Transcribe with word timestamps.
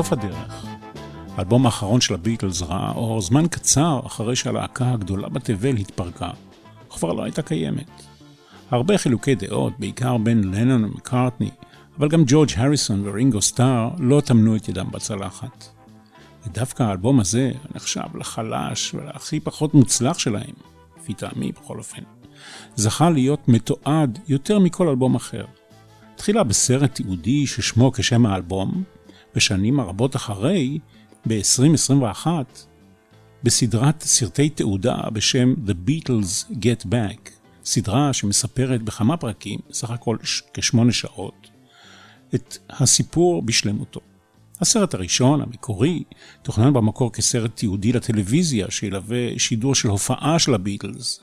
הביטלס, 0.00 0.06
סוף 0.06 0.12
הדרך. 0.12 0.64
האלבום 1.36 1.66
האחרון 1.66 2.00
של 2.00 2.14
הביטלס 2.14 2.62
ראה 2.62 2.92
אור 2.92 3.20
זמן 3.20 3.48
קצר 3.48 4.00
אחרי 4.06 4.36
שהלהקה 4.36 4.92
הגדולה 4.92 5.28
בתבל 5.28 5.76
התפרקה, 5.76 6.30
וכבר 6.88 7.12
לא 7.12 7.22
הייתה 7.22 7.42
קיימת. 7.42 7.90
הרבה 8.70 8.98
חילוקי 8.98 9.34
דעות, 9.34 9.72
בעיקר 9.78 10.18
בין 10.18 10.54
לנון 10.54 10.84
ומקארטני, 10.84 11.50
אבל 11.98 12.08
גם 12.08 12.22
ג'ורג' 12.26 12.50
הריסון 12.56 13.08
ורינגו 13.08 13.42
סטאר 13.42 13.90
לא 13.98 14.20
טמנו 14.20 14.56
את 14.56 14.68
ידם 14.68 14.86
בצלחת. 14.90 15.68
ודווקא 16.46 16.82
האלבום 16.82 17.20
הזה 17.20 17.50
נחשב 17.74 18.16
לחלש 18.16 18.94
ולהכי 18.94 19.40
פחות 19.40 19.74
מוצלח 19.74 20.18
שלהם, 20.18 20.54
לפי 21.00 21.14
טעמי 21.14 21.52
בכל 21.52 21.78
אופן, 21.78 22.02
זכה 22.76 23.10
להיות 23.10 23.48
מתועד 23.48 24.18
יותר 24.28 24.58
מכל 24.58 24.88
אלבום 24.88 25.14
אחר. 25.14 25.44
תחילה 26.16 26.44
בסרט 26.44 26.94
תיעודי 26.94 27.46
ששמו 27.46 27.92
כשם 27.92 28.26
האלבום, 28.26 28.82
ושנים 29.36 29.80
רבות 29.80 30.16
אחרי, 30.16 30.78
ב-2021, 31.28 32.26
בסדרת 33.42 34.02
סרטי 34.02 34.48
תעודה 34.48 34.96
בשם 35.12 35.54
The 35.66 35.88
Beatles 35.88 36.52
Get 36.52 36.86
Back, 36.86 37.30
סדרה 37.64 38.12
שמספרת 38.12 38.82
בכמה 38.82 39.16
פרקים, 39.16 39.60
סך 39.72 39.90
הכל 39.90 40.16
כשמונה 40.54 40.92
שעות, 40.92 41.50
את 42.34 42.58
הסיפור 42.70 43.42
בשלמותו. 43.42 44.00
הסרט 44.60 44.94
הראשון, 44.94 45.40
המקורי, 45.40 46.02
תוכנן 46.42 46.72
במקור 46.72 47.12
כסרט 47.12 47.56
תיעודי 47.56 47.92
לטלוויזיה 47.92 48.70
שילווה 48.70 49.38
שידור 49.38 49.74
של 49.74 49.88
הופעה 49.88 50.38
של 50.38 50.54
הביטלס, 50.54 51.20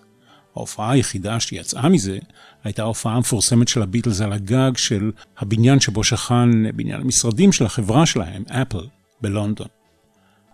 ההופעה 0.57 0.91
היחידה 0.91 1.39
שיצאה 1.39 1.89
מזה 1.89 2.17
הייתה 2.63 2.81
ההופעה 2.81 3.15
המפורסמת 3.15 3.67
של 3.67 3.81
הביטלס 3.81 4.21
על 4.21 4.33
הגג 4.33 4.71
של 4.77 5.11
הבניין 5.37 5.79
שבו 5.79 6.03
שכן 6.03 6.75
בניין 6.75 7.01
המשרדים 7.01 7.51
של 7.51 7.65
החברה 7.65 8.05
שלהם, 8.05 8.43
אפל, 8.47 8.87
בלונדון. 9.21 9.67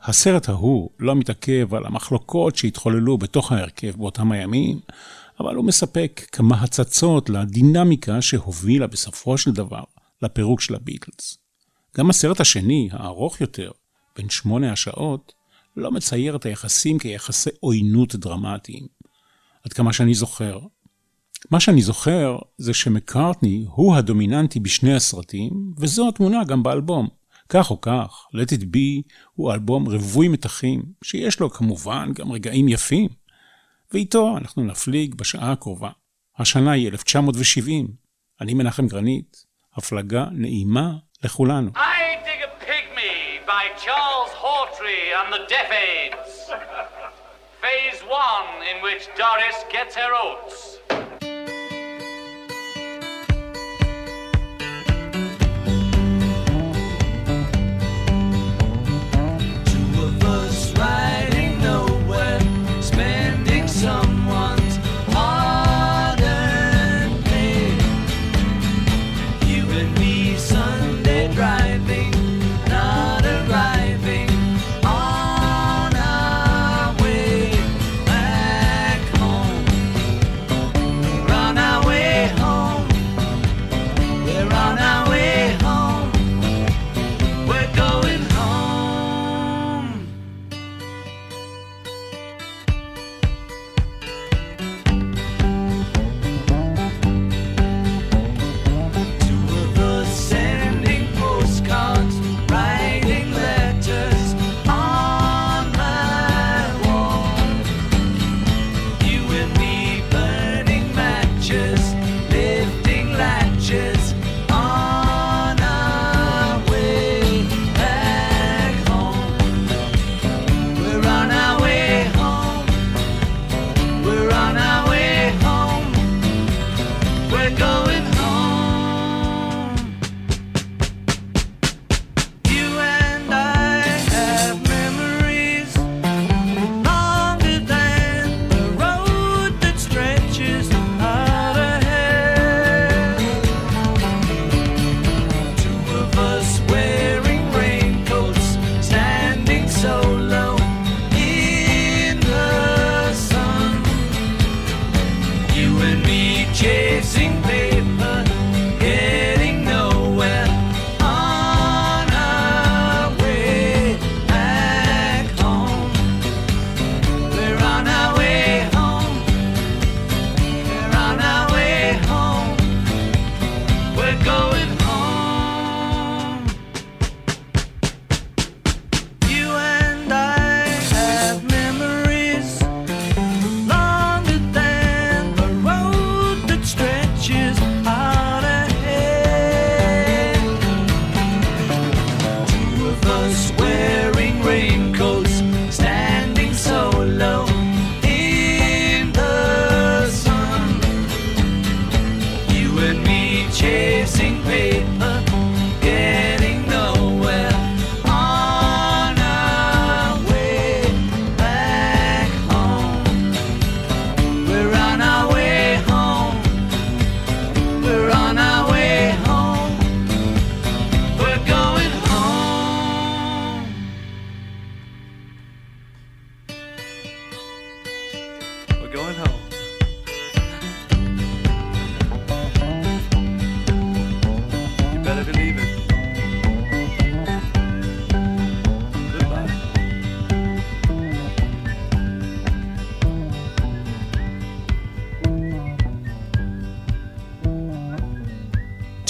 הסרט 0.04 0.50
ההוא 0.50 0.90
לא 1.00 1.16
מתעכב 1.16 1.76
על 1.76 1.86
המחלוקות 1.86 2.56
שהתחוללו 2.56 3.18
בתוך 3.18 3.52
ההרכב 3.52 3.96
באותם 3.98 4.32
הימים, 4.32 4.80
אבל 5.40 5.56
הוא 5.56 5.66
מספק 5.66 6.22
כמה 6.32 6.62
הצצות 6.62 7.30
לדינמיקה 7.30 8.22
שהובילה 8.22 8.88
בסופו 8.88 9.38
של 9.38 9.52
דבר 9.52 9.84
לפירוק 10.22 10.62
של 10.62 10.76
הביטלס. 10.76 11.38
גם 11.98 12.10
הסרט 12.10 12.40
השני, 12.40 12.90
הארוך 12.92 13.42
יותר, 13.42 13.72
בין 14.16 14.30
שמונה 14.30 14.72
השעות, 14.72 15.34
לא 15.78 15.92
מצייר 15.92 16.36
את 16.36 16.46
היחסים 16.46 17.00
כיחסי 17.00 17.50
עוינות 17.60 18.16
דרמטיים. 18.16 18.88
עד 19.66 19.74
כמה 19.74 19.94
שאני 19.94 20.14
זוכר. 20.14 20.60
מה 21.52 21.60
שאני 21.60 21.82
זוכר 21.82 22.38
זה 22.58 22.74
שמקארטני 22.74 23.66
הוא 23.70 23.96
הדומיננטי 23.96 24.60
בשני 24.60 24.96
הסרטים, 24.96 25.74
וזו 25.78 26.10
התמונה 26.10 26.44
גם 26.44 26.64
באלבום. 26.64 27.08
כך 27.50 27.72
או 27.72 27.82
כך, 27.82 28.28
Let 28.36 28.50
It 28.50 28.62
Be 28.62 29.12
הוא 29.34 29.54
אלבום 29.54 29.90
רווי 29.90 30.28
מתחים, 30.28 30.84
שיש 31.04 31.40
לו 31.40 31.50
כמובן 31.50 32.12
גם 32.14 32.32
רגעים 32.32 32.68
יפים. 32.68 33.10
ואיתו 33.94 34.38
אנחנו 34.38 34.64
נפליג 34.64 35.16
בשעה 35.16 35.52
הקרובה. 35.52 35.90
השנה 36.38 36.72
היא 36.72 36.88
1970. 36.88 37.88
אני 38.42 38.54
מנחם 38.54 38.88
גרנית, 38.88 39.46
הפלגה 39.76 40.26
נעימה 40.32 40.92
לכולנו. 41.24 41.72
I 41.76 41.80
dig 42.26 42.42
a 42.44 42.66
pygmy 42.66 43.48
by 43.48 43.64
Charles 43.84 44.34
Hawtrey 44.44 45.04
and 45.20 45.34
the 45.34 45.42
Deaf 45.50 45.70
Aids. 45.72 46.52
Phase 47.64 48.02
one, 48.02 48.68
in 48.76 48.84
which 48.84 49.08
Doris 49.18 49.64
gets 49.72 49.96
her 49.96 50.14
oats. 50.14 50.80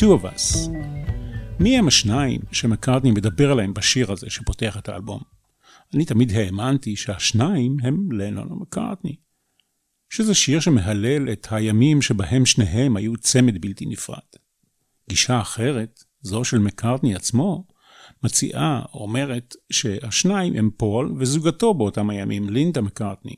Two 0.03 0.21
of 0.21 0.25
Us. 0.25 0.69
מי 1.59 1.77
הם 1.77 1.87
השניים 1.87 2.41
שמקארטני 2.51 3.11
מדבר 3.11 3.51
עליהם 3.51 3.73
בשיר 3.73 4.11
הזה 4.11 4.29
שפותח 4.29 4.77
את 4.77 4.89
האלבום? 4.89 5.21
אני 5.93 6.05
תמיד 6.05 6.31
האמנתי 6.31 6.95
שהשניים 6.95 7.77
הם 7.83 8.11
לנון 8.11 8.51
ומקארטני. 8.51 9.15
שזה 10.09 10.33
שיר 10.33 10.59
שמהלל 10.59 11.31
את 11.31 11.47
הימים 11.51 12.01
שבהם 12.01 12.45
שניהם 12.45 12.95
היו 12.95 13.17
צמד 13.17 13.61
בלתי 13.61 13.85
נפרד. 13.85 14.17
גישה 15.09 15.41
אחרת, 15.41 16.03
זו 16.21 16.43
של 16.43 16.59
מקארטני 16.59 17.15
עצמו, 17.15 17.67
מציעה, 18.23 18.81
אומרת, 18.93 19.55
שהשניים 19.71 20.53
הם 20.55 20.69
פול 20.77 21.13
וזוגתו 21.19 21.73
באותם 21.73 22.09
הימים, 22.09 22.49
לינדה 22.49 22.81
מקארטני. 22.81 23.35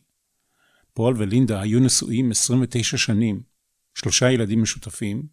פול 0.94 1.16
ולינדה 1.18 1.62
היו 1.62 1.80
נשואים 1.80 2.32
29 2.32 2.98
שנים, 2.98 3.42
שלושה 3.96 4.32
ילדים 4.32 4.62
משותפים, 4.62 5.24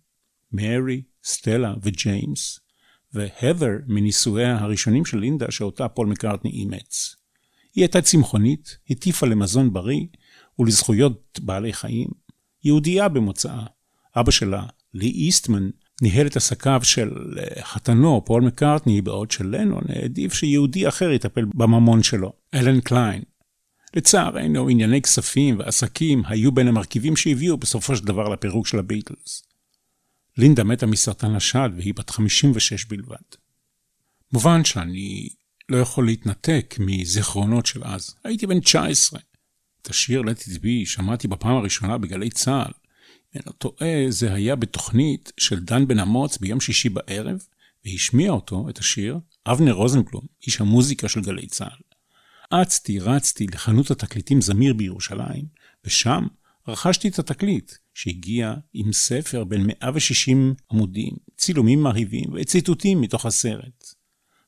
מרי, 0.53 1.03
סטלה 1.25 1.75
וג'יימס, 1.83 2.61
והת'ר 3.15 3.71
מנישואיה 3.87 4.59
הראשונים 4.59 5.05
של 5.05 5.19
לינדה 5.19 5.51
שאותה 5.51 5.89
פול 5.89 6.07
מקארטני 6.07 6.51
אימץ. 6.51 7.17
היא 7.75 7.83
הייתה 7.83 8.03
צמחונית, 8.03 8.77
הטיפה 8.91 9.27
למזון 9.27 9.73
בריא 9.73 10.07
ולזכויות 10.59 11.41
בעלי 11.43 11.73
חיים, 11.73 12.09
יהודייה 12.65 13.09
במוצאה. 13.09 13.67
אבא 14.17 14.31
שלה, 14.31 14.67
לי 14.95 15.07
איסטמן, 15.07 15.71
ניהל 16.03 16.27
את 16.27 16.37
עסקיו 16.37 16.81
של 16.83 17.11
אה, 17.39 17.63
חתנו, 17.63 18.25
פול 18.25 18.43
מקארטני, 18.43 19.01
בעוד 19.01 19.31
שלנון 19.31 19.83
העדיף 19.89 20.35
שיהודי 20.35 20.89
אחר 20.89 21.11
יטפל 21.11 21.45
בממון 21.55 22.03
שלו, 22.03 22.33
אלן 22.55 22.81
קליין. 22.81 23.23
לצערנו, 23.97 24.69
ענייני 24.69 25.03
כספים 25.03 25.59
ועסקים 25.59 26.23
היו 26.27 26.53
בין 26.53 26.69
המרכיבים 26.69 27.17
שהביאו 27.17 27.57
בסופו 27.57 27.97
של 27.97 28.05
דבר 28.05 28.29
לפירוק 28.29 28.67
של 28.67 28.79
הביטלס. 28.79 29.52
לינדה 30.37 30.65
מתה 30.65 30.87
מסרטן 30.87 31.35
השד 31.35 31.71
והיא 31.77 31.95
בת 31.95 32.11
56 32.11 32.85
בלבד. 32.85 33.17
מובן 34.33 34.65
שאני 34.65 35.29
לא 35.69 35.77
יכול 35.77 36.07
להתנתק 36.07 36.75
מזיכרונות 36.79 37.67
של 37.67 37.85
אז. 37.85 38.15
הייתי 38.25 38.47
בן 38.47 38.61
19. 38.61 39.21
את 39.83 39.91
השיר 39.91 40.23
Let 40.23 40.49
it 40.49 40.59
be 40.59 40.87
שמעתי 40.87 41.29
בפעם 41.29 41.57
הראשונה 41.57 41.99
בגלי 41.99 42.31
צה"ל. 42.31 42.73
אם 43.37 43.41
לא 43.47 43.53
טועה, 43.53 44.05
זה 44.09 44.35
היה 44.35 44.57
בתוכנית 44.57 45.33
של 45.37 45.61
דן 45.61 45.87
בן 45.89 45.99
אמוץ 45.99 46.39
ביום 46.39 46.61
שישי 46.61 46.89
בערב, 46.89 47.43
והשמיע 47.85 48.31
אותו, 48.31 48.67
את 48.71 48.79
השיר, 48.79 49.19
אבנר 49.47 49.73
רוזנבלום, 49.73 50.27
איש 50.47 50.61
המוזיקה 50.61 51.09
של 51.09 51.21
גלי 51.21 51.47
צה"ל. 51.47 51.81
אצתי, 52.63 52.99
רצתי 52.99 53.47
לחנות 53.47 53.91
התקליטים 53.91 54.41
זמיר 54.41 54.75
בירושלים, 54.75 55.45
ושם 55.85 56.27
רכשתי 56.69 57.09
את 57.09 57.19
התקליט, 57.19 57.73
שהגיע 57.95 58.55
עם 58.73 58.93
ספר 58.93 59.45
בין 59.45 59.67
160 59.67 60.55
עמודים, 60.73 61.17
צילומים 61.37 61.83
מרהיבים 61.83 62.31
וציטוטים 62.35 63.01
מתוך 63.01 63.27
הסרט. 63.27 63.85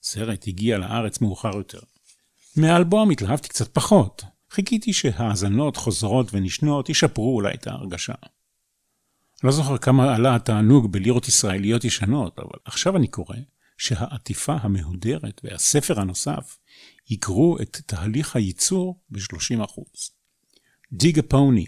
הסרט 0.03 0.45
הגיע 0.49 0.79
לארץ 0.79 1.21
מאוחר 1.21 1.57
יותר. 1.57 1.81
מהאלבום 2.57 3.11
התלהבתי 3.11 3.49
קצת 3.49 3.75
פחות. 3.75 4.23
חיכיתי 4.51 4.93
שהאזנות 4.93 5.77
חוזרות 5.77 6.27
ונשנות 6.33 6.89
ישפרו 6.89 7.35
אולי 7.35 7.55
את 7.55 7.67
ההרגשה. 7.67 8.15
לא 9.45 9.51
זוכר 9.53 9.79
כמה 9.79 10.15
עלה 10.15 10.35
התענוג 10.35 10.93
בלירות 10.93 11.29
ישראליות 11.29 11.85
ישנות, 11.85 12.39
אבל 12.39 12.59
עכשיו 12.65 12.97
אני 12.97 13.09
קורא 13.09 13.37
שהעטיפה 13.79 14.57
המהודרת 14.61 15.41
והספר 15.45 16.01
הנוסף 16.01 16.59
יקרו 17.11 17.57
את 17.63 17.81
תהליך 17.87 18.37
הייצור 18.37 19.01
ב-30%. 19.11 19.83
Dig 20.91 21.19
a 21.19 21.23
Pony. 21.23 21.67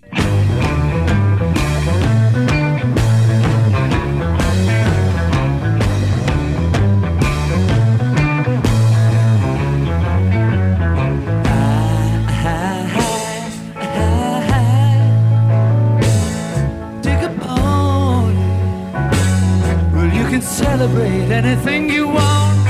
celebrate 20.86 21.30
anything 21.32 21.90
you 21.90 22.06
want. 22.06 22.64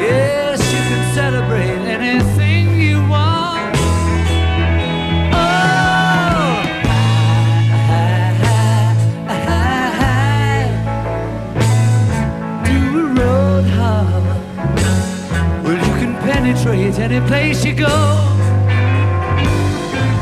Yes, 0.00 0.58
you 0.72 0.80
can 0.88 1.14
celebrate. 1.14 1.67
Penetrate 16.68 16.98
any 16.98 17.26
place 17.26 17.64
you 17.64 17.74
go. 17.74 17.86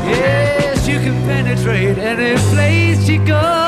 Yes, 0.05 0.87
you 0.87 0.97
can 0.99 1.13
penetrate 1.25 1.97
any 1.97 2.37
place 2.51 3.09
you 3.09 3.25
go. 3.25 3.66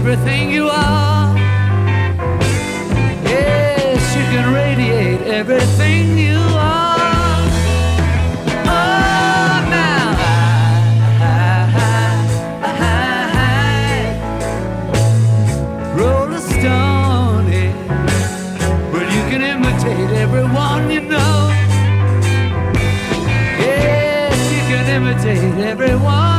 Everything 0.00 0.50
you 0.50 0.68
are. 0.68 1.36
Yes, 3.22 4.16
you 4.16 4.24
can 4.32 4.52
radiate 4.52 5.20
everything 5.22 6.18
you 6.18 6.38
are. 6.38 7.42
Oh, 8.66 9.66
now. 9.76 10.10
Well, 18.92 19.08
you 19.16 19.22
can 19.30 19.42
imitate 19.42 20.10
everyone 20.24 20.90
you 20.90 21.02
know. 21.02 21.52
You 24.54 24.62
can 24.70 24.84
everyone 25.60 26.29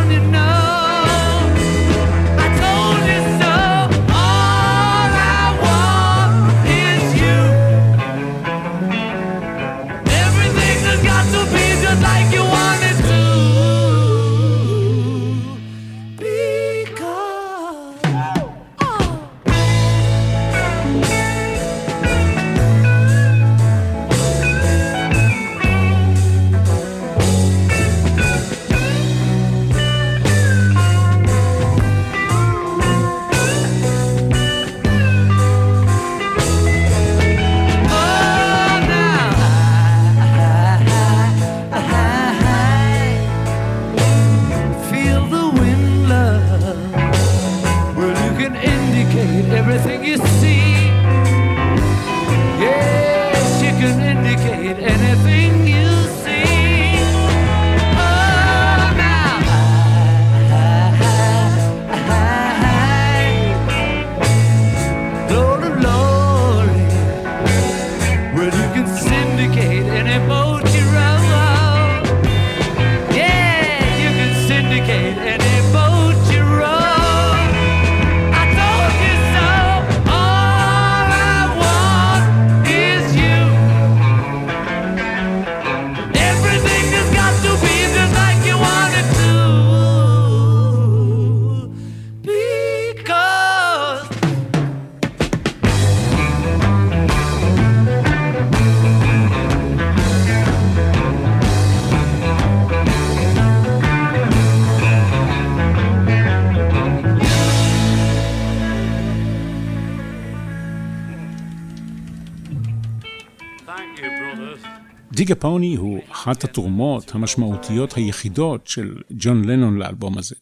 דיגה 115.31 115.41
פוני 115.41 115.75
הוא 115.75 116.01
אחת 116.11 116.43
התרומות 116.43 117.15
המשמעותיות 117.15 117.93
היחידות 117.93 118.67
של 118.67 118.95
ג'ון 119.11 119.45
לנון 119.45 119.77
לאלבום 119.77 120.17
הזה. 120.17 120.35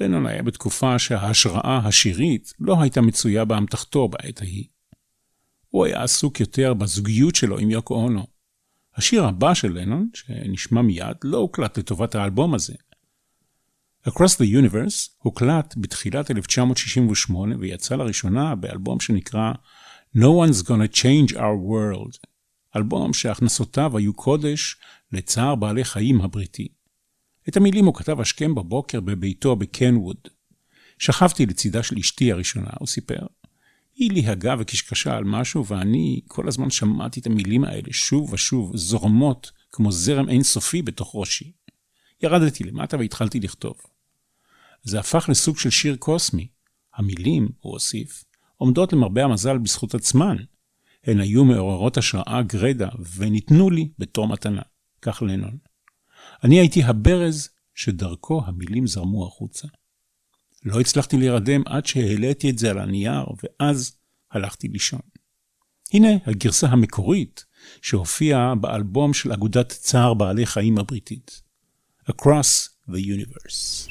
לנון 0.00 0.26
היה 0.26 0.42
בתקופה 0.42 0.98
שההשראה 0.98 1.80
השירית 1.84 2.52
לא 2.60 2.82
הייתה 2.82 3.00
מצויה 3.00 3.44
באמתחתו 3.44 4.08
בעת 4.08 4.40
ההיא. 4.40 4.64
הוא 5.68 5.84
היה 5.84 6.02
עסוק 6.02 6.40
יותר 6.40 6.74
בזוגיות 6.74 7.34
שלו 7.34 7.58
עם 7.58 7.70
יוקו 7.70 7.94
אונו. 7.94 8.26
השיר 8.96 9.24
הבא 9.24 9.54
של 9.54 9.78
לנון, 9.78 10.08
שנשמע 10.14 10.82
מיד, 10.82 11.16
לא 11.24 11.38
הוקלט 11.38 11.78
לטובת 11.78 12.14
האלבום 12.14 12.54
הזה. 12.54 12.74
Across 14.08 14.36
the 14.40 14.70
Universe 14.70 15.10
הוקלט 15.18 15.74
בתחילת 15.76 16.30
1968 16.30 17.56
ויצא 17.58 17.96
לראשונה 17.96 18.54
באלבום 18.54 19.00
שנקרא 19.00 19.52
No 20.16 20.20
One's 20.20 20.62
Gonna 20.62 20.96
Change 20.96 21.32
Our 21.32 21.58
World, 21.70 22.33
אלבום 22.76 23.12
שהכנסותיו 23.12 23.96
היו 23.96 24.14
קודש 24.14 24.76
לצער 25.12 25.54
בעלי 25.54 25.84
חיים 25.84 26.20
הבריטי. 26.20 26.68
את 27.48 27.56
המילים 27.56 27.84
הוא 27.84 27.94
כתב 27.94 28.20
השכם 28.20 28.54
בבוקר 28.54 29.00
בביתו 29.00 29.56
בקנווד. 29.56 30.16
שכבתי 30.98 31.46
לצידה 31.46 31.82
של 31.82 31.98
אשתי 31.98 32.32
הראשונה, 32.32 32.70
הוא 32.78 32.88
סיפר. 32.88 33.26
היא 33.94 34.10
ליהגה 34.12 34.54
וקשקשה 34.58 35.16
על 35.16 35.24
משהו, 35.24 35.66
ואני 35.66 36.20
כל 36.28 36.48
הזמן 36.48 36.70
שמעתי 36.70 37.20
את 37.20 37.26
המילים 37.26 37.64
האלה 37.64 37.92
שוב 37.92 38.32
ושוב, 38.32 38.76
זורמות 38.76 39.50
כמו 39.72 39.92
זרם 39.92 40.28
אינסופי 40.28 40.82
בתוך 40.82 41.10
ראשי. 41.14 41.52
ירדתי 42.22 42.64
למטה 42.64 42.96
והתחלתי 42.96 43.40
לכתוב. 43.40 43.74
זה 44.82 45.00
הפך 45.00 45.26
לסוג 45.28 45.58
של 45.58 45.70
שיר 45.70 45.96
קוסמי. 45.96 46.48
המילים, 46.94 47.48
הוא 47.60 47.72
הוסיף, 47.72 48.24
עומדות 48.56 48.92
למרבה 48.92 49.24
המזל 49.24 49.58
בזכות 49.58 49.94
עצמן. 49.94 50.36
הן 51.06 51.20
היו 51.20 51.44
מעוררות 51.44 51.96
השראה 51.96 52.42
גרידא, 52.42 52.88
וניתנו 53.16 53.70
לי 53.70 53.88
בתור 53.98 54.28
מתנה. 54.28 54.62
כך 55.02 55.22
לנון. 55.22 55.58
אני 56.44 56.60
הייתי 56.60 56.82
הברז 56.82 57.48
שדרכו 57.74 58.42
המילים 58.46 58.86
זרמו 58.86 59.26
החוצה. 59.26 59.68
לא 60.64 60.80
הצלחתי 60.80 61.16
להירדם 61.16 61.62
עד 61.66 61.86
שהעליתי 61.86 62.50
את 62.50 62.58
זה 62.58 62.70
על 62.70 62.78
הנייר, 62.78 63.24
ואז 63.42 63.96
הלכתי 64.30 64.68
לישון. 64.68 65.00
הנה 65.92 66.08
הגרסה 66.26 66.66
המקורית 66.66 67.44
שהופיעה 67.82 68.54
באלבום 68.54 69.14
של 69.14 69.32
אגודת 69.32 69.68
צער 69.68 70.14
בעלי 70.14 70.46
חיים 70.46 70.78
הבריטית. 70.78 71.42
Across 72.10 72.68
the 72.88 72.98
Universe. 72.98 73.90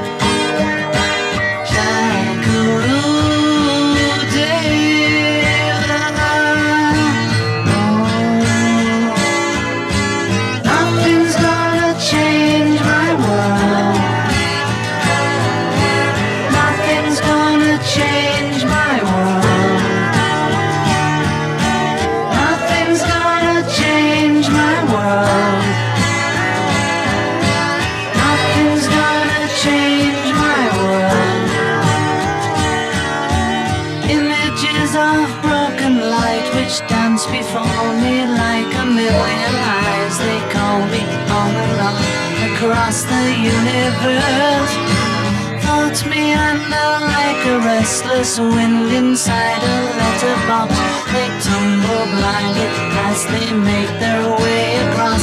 Universe. 44.01 44.73
Floats 45.63 46.01
me 46.05 46.33
under 46.33 46.87
like 47.15 47.41
a 47.53 47.57
restless 47.59 48.39
wind 48.39 48.91
inside 48.91 49.61
a 49.61 49.77
letterbox. 49.99 50.71
They 51.13 51.29
tumble 51.45 52.05
blindly 52.15 52.67
as 53.07 53.19
they 53.31 53.49
make 53.53 53.91
their 53.99 54.23
way 54.41 54.65
across 54.85 55.20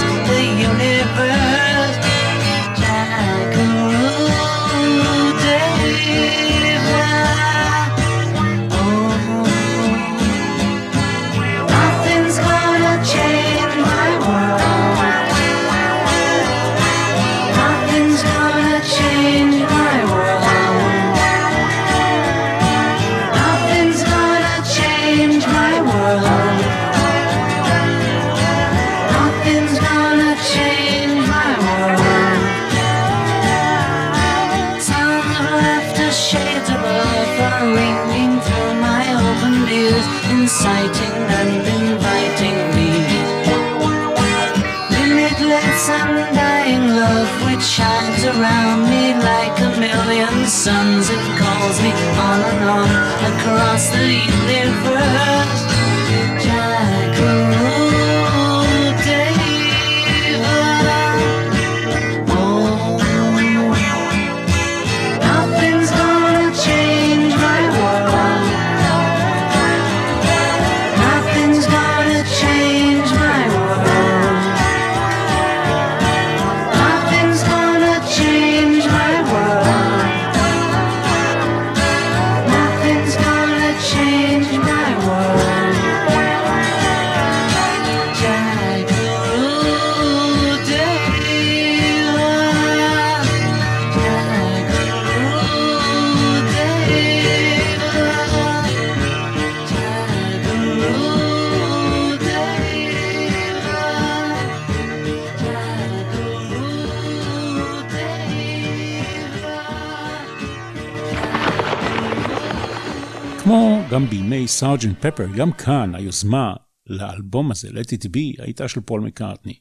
כמו 113.49 113.83
גם 113.90 114.07
בימי 114.07 114.49
Sergeant 114.49 115.07
Pepper, 115.07 115.27
גם 115.37 115.52
כאן 115.52 115.95
היוזמה 115.95 116.55
לאלבום 116.87 117.50
הזה, 117.50 117.69
Let 117.69 117.87
It 117.87 118.05
Be, 118.05 118.43
הייתה 118.43 118.69
של 118.69 118.81
פול 118.81 119.00
מקארטני. 119.00 119.55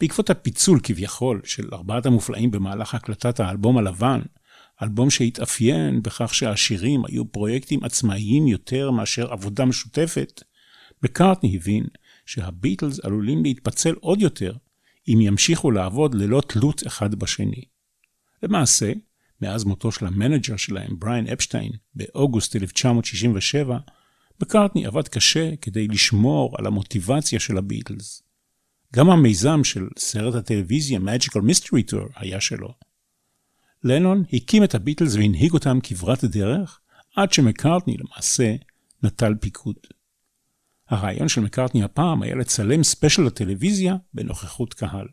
בעקבות 0.00 0.30
הפיצול 0.30 0.80
כביכול 0.82 1.40
של 1.44 1.68
ארבעת 1.72 2.06
המופלאים 2.06 2.50
במהלך 2.50 2.94
הקלטת 2.94 3.40
האלבום 3.40 3.78
הלבן, 3.78 4.20
אלבום 4.82 5.10
שהתאפיין 5.10 6.02
בכך 6.02 6.34
שהשירים 6.34 7.02
היו 7.04 7.24
פרויקטים 7.32 7.84
עצמאיים 7.84 8.46
יותר 8.46 8.90
מאשר 8.90 9.32
עבודה 9.32 9.64
משותפת, 9.64 10.42
מקארטני 11.02 11.56
הבין 11.56 11.86
שהביטלס 12.26 13.00
עלולים 13.04 13.42
להתפצל 13.42 13.94
עוד 14.00 14.20
יותר 14.20 14.52
אם 15.08 15.18
ימשיכו 15.20 15.70
לעבוד 15.70 16.14
ללא 16.14 16.42
תלות 16.48 16.86
אחד 16.86 17.14
בשני. 17.14 17.62
למעשה, 18.42 18.92
מאז 19.40 19.64
מותו 19.64 19.92
של 19.92 20.06
ה 20.06 20.12
manager 20.12 20.56
שלהם, 20.56 20.98
בריין 20.98 21.26
אפשטיין, 21.26 21.72
באוגוסט 21.94 22.56
1967, 22.56 23.78
מקארטני 24.42 24.86
עבד 24.86 25.08
קשה 25.08 25.56
כדי 25.56 25.88
לשמור 25.88 26.54
על 26.58 26.66
המוטיבציה 26.66 27.40
של 27.40 27.58
הביטלס. 27.58 28.22
גם 28.94 29.10
המיזם 29.10 29.64
של 29.64 29.88
סרט 29.98 30.34
הטלוויזיה 30.34 30.98
Magical 30.98 31.40
Mystery 31.40 31.92
Tour 31.92 32.12
היה 32.16 32.40
שלו. 32.40 32.74
לנון 33.84 34.24
הקים 34.32 34.64
את 34.64 34.74
הביטלס 34.74 35.14
והנהיג 35.14 35.52
אותם 35.52 35.78
כברת 35.82 36.24
דרך, 36.24 36.80
עד 37.16 37.32
שמקארטני 37.32 37.96
למעשה 37.96 38.54
נטל 39.02 39.34
פיקוד. 39.40 39.76
הרעיון 40.88 41.28
של 41.28 41.40
מקארטני 41.40 41.82
הפעם 41.82 42.22
היה 42.22 42.34
לצלם 42.34 42.82
special 42.82 43.22
לטלוויזיה 43.22 43.96
בנוכחות 44.14 44.74
קהל. 44.74 45.06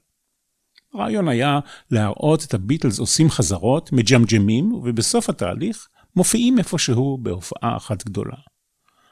הרעיון 0.96 1.28
היה 1.28 1.60
להראות 1.92 2.44
את 2.44 2.54
הביטלס 2.54 3.00
עושים 3.00 3.30
חזרות, 3.30 3.92
מג'מג'מים, 3.92 4.74
ובסוף 4.74 5.30
התהליך 5.30 5.88
מופיעים 6.16 6.58
איפשהו 6.58 7.18
בהופעה 7.22 7.78
אחת 7.78 8.06
גדולה. 8.06 8.36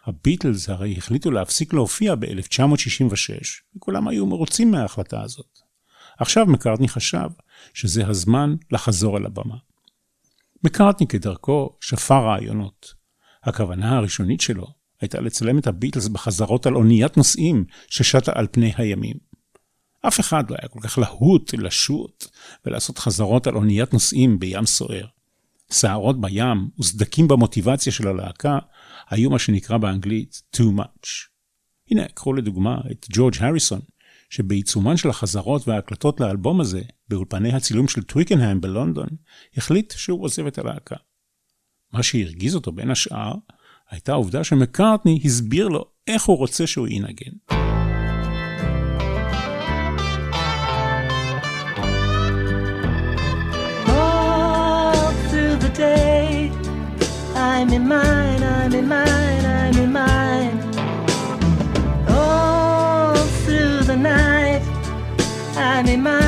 הביטלס 0.06 0.70
הרי 0.70 0.98
החליטו 0.98 1.32
להפסיק 1.32 1.74
להופיע 1.74 2.16
ב-1966, 2.16 3.78
וכולם 3.78 4.08
היו 4.08 4.26
מרוצים 4.26 4.72
מההחלטה 4.72 5.22
הזאת. 5.22 5.60
עכשיו 6.20 6.46
מקארטני 6.46 6.88
חשב 6.88 7.30
שזה 7.74 8.08
הזמן 8.08 8.56
לחזור 8.72 9.18
אל 9.18 9.26
הבמה. 9.26 9.56
מקארטני 10.64 11.08
כדרכו 11.08 11.78
שפר 11.82 12.26
רעיונות. 12.26 12.94
הכוונה 13.44 13.98
הראשונית 13.98 14.42
שלו 14.42 14.68
הייתה 15.02 15.22
לצלם 15.22 15.58
את 15.58 15.68
הביטלס 15.68 16.08
בחזרות 16.08 16.66
על 16.66 16.76
אוניית 16.76 17.18
נוסעים 17.18 17.66
ששטה 17.88 18.32
על 18.36 18.48
פני 18.52 18.74
הימים. 18.78 19.33
אף 20.08 20.20
אחד 20.20 20.52
לא 20.52 20.56
היה 20.62 20.70
כל 20.70 20.80
כך 20.80 20.98
להוט 20.98 21.54
לשוט 21.54 22.28
ולעשות 22.66 22.98
חזרות 22.98 23.48
על 23.48 23.56
אוניית 23.56 23.94
נוסעים 23.94 24.40
בים 24.40 24.66
סוער. 24.66 25.06
סערות 25.72 26.22
בים 26.22 26.70
וסדקים 26.80 27.28
במוטיבציה 27.28 27.94
של 27.94 28.08
הלהקה 28.08 28.60
היו 29.10 29.30
מה 29.30 29.40
שנקרא 29.40 29.78
באנגלית 29.78 30.42
too 30.56 30.80
much. 30.80 31.08
הנה, 31.92 32.08
קחו 32.08 32.34
לדוגמה 32.34 32.78
את 32.92 33.06
ג'ורג' 33.10 33.34
הריסון, 33.40 33.80
שבעיצומן 34.30 34.98
של 34.98 35.10
החזרות 35.10 35.68
וההקלטות 35.68 36.20
לאלבום 36.20 36.62
הזה, 36.62 36.82
באולפני 37.10 37.54
הצילום 37.54 37.88
של 37.88 38.04
טוויקנהיים 38.04 38.62
בלונדון, 38.62 39.08
החליט 39.58 39.94
שהוא 39.98 40.24
עוזב 40.24 40.48
את 40.48 40.58
הלהקה. 40.58 40.96
מה 41.94 42.04
שהרגיז 42.04 42.56
אותו 42.56 42.72
בין 42.72 42.92
השאר, 42.92 43.34
הייתה 43.90 44.12
העובדה 44.12 44.44
שמקארטני 44.44 45.20
הסביר 45.26 45.68
לו 45.68 45.86
איך 46.08 46.24
הוא 46.24 46.38
רוצה 46.38 46.68
שהוא 46.68 46.88
ינגן. 46.88 47.63
In 57.74 57.88
mine, 57.88 58.44
I'm 58.44 58.74
in 58.74 58.88
mine, 58.88 59.46
I'm 59.46 59.78
in 59.78 59.92
mine. 59.92 60.58
All 62.08 63.16
through 63.44 63.80
the 63.92 63.96
night, 63.96 64.62
I'm 65.58 65.88
in 65.88 66.04
mine, 66.04 66.23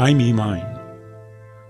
I 0.00 0.02
Me 0.02 0.38
Mine. 0.38 0.78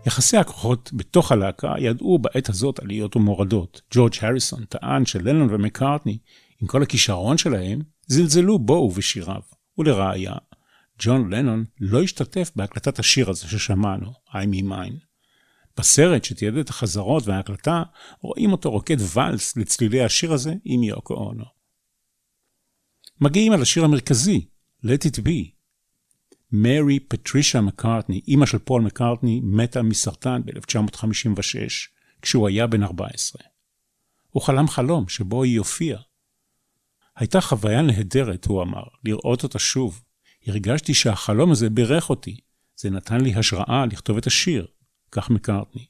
יחסי 0.07 0.37
הכוחות 0.37 0.91
בתוך 0.93 1.33
הלהקה 1.33 1.75
ידעו 1.79 2.19
בעת 2.19 2.49
הזאת 2.49 2.79
עליות 2.79 3.17
ומורדות. 3.17 3.81
ג'ורג' 3.95 4.13
הריסון 4.21 4.65
טען 4.65 5.07
שלנון 5.07 5.55
ומקארטני, 5.55 6.19
עם 6.63 6.69
כל 6.69 6.83
הכישרון 6.83 7.39
שלהם, 7.39 7.81
זלזלו 8.07 8.59
בו 8.59 8.73
ובשיריו. 8.73 9.41
ולראיה, 9.79 10.35
ג'ון 10.99 11.35
לנון 11.35 11.65
לא 11.81 12.03
השתתף 12.03 12.51
בהקלטת 12.57 12.99
השיר 12.99 13.31
הזה 13.31 13.49
ששמענו, 13.49 14.11
I 14.29 14.47
Me 14.47 14.63
Mine. 14.65 14.99
בסרט 15.79 16.25
שתיעד 16.25 16.57
את 16.57 16.69
החזרות 16.69 17.27
וההקלטה, 17.27 17.83
רואים 18.21 18.53
אותו 18.53 18.71
רוקד 18.71 18.97
ואלס 19.15 19.57
לצלילי 19.57 20.03
השיר 20.03 20.33
הזה 20.33 20.55
עם 20.65 20.83
יוקו 20.83 21.15
אונו. 21.15 21.45
מגיעים 23.21 23.53
על 23.53 23.63
השיר 23.63 23.85
המרכזי, 23.85 24.47
Let 24.85 25.07
It 25.09 25.19
Be, 25.19 25.60
מרי 26.53 27.01
פטרישה 27.01 27.61
מקארטני, 27.61 28.21
אימא 28.29 28.47
של 28.47 28.59
פול 28.59 28.83
מקארטני, 28.83 29.41
מתה 29.45 29.83
מסרטן 29.83 30.43
ב-1956, 30.45 31.59
כשהוא 32.23 32.49
היה 32.49 32.67
בן 32.67 32.83
14. 32.83 33.43
הוא 34.31 34.43
חלם 34.43 34.69
חלום 34.69 35.09
שבו 35.09 35.43
היא 35.43 35.59
הופיעה. 35.59 36.01
הייתה 37.17 37.41
חוויה 37.41 37.83
נהדרת, 37.83 38.47
הוא 38.47 38.63
אמר, 38.63 38.83
לראות 39.05 39.43
אותה 39.43 39.59
שוב. 39.59 40.03
הרגשתי 40.47 40.95
שהחלום 40.95 41.51
הזה 41.51 41.71
בירך 41.71 42.11
אותי. 42.11 42.37
זה 42.77 42.91
נתן 42.91 43.21
לי 43.21 43.35
השראה 43.35 43.87
לכתוב 43.87 44.17
את 44.17 44.27
השיר, 44.27 44.67
כך 45.13 45.31
מקארטני. 45.31 45.87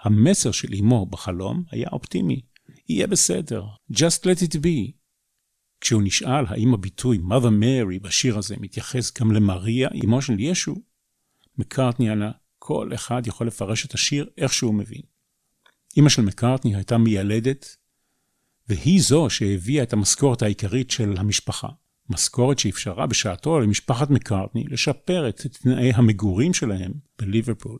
המסר 0.00 0.50
של 0.50 0.74
אמו 0.80 1.06
בחלום 1.06 1.64
היה 1.70 1.88
אופטימי. 1.92 2.40
יהיה 2.88 3.06
בסדר, 3.06 3.64
just 3.92 4.20
let 4.24 4.42
it 4.42 4.54
be. 4.54 5.03
כשהוא 5.84 6.02
נשאל 6.04 6.44
האם 6.48 6.74
הביטוי 6.74 7.18
Mother 7.18 7.62
Mary 7.62 8.02
בשיר 8.02 8.38
הזה 8.38 8.54
מתייחס 8.60 9.20
גם 9.20 9.32
למריה, 9.32 9.88
אמו 10.04 10.22
של 10.22 10.40
ישו, 10.40 10.74
מקארטני 11.58 12.10
ענה, 12.10 12.30
כל 12.58 12.90
אחד 12.94 13.26
יכול 13.26 13.46
לפרש 13.46 13.86
את 13.86 13.94
השיר 13.94 14.30
איך 14.38 14.52
שהוא 14.52 14.74
מבין. 14.74 15.00
אמא 15.98 16.08
של 16.08 16.22
מקארטני 16.22 16.74
הייתה 16.74 16.98
מיילדת, 16.98 17.76
והיא 18.68 19.02
זו 19.02 19.30
שהביאה 19.30 19.82
את 19.82 19.92
המשכורת 19.92 20.42
העיקרית 20.42 20.90
של 20.90 21.14
המשפחה. 21.16 21.68
משכורת 22.08 22.58
שאפשרה 22.58 23.06
בשעתו 23.06 23.60
למשפחת 23.60 24.10
מקארטני 24.10 24.64
לשפר 24.64 25.28
את 25.28 25.40
תנאי 25.40 25.92
המגורים 25.94 26.54
שלהם 26.54 26.92
בליברפול. 27.18 27.78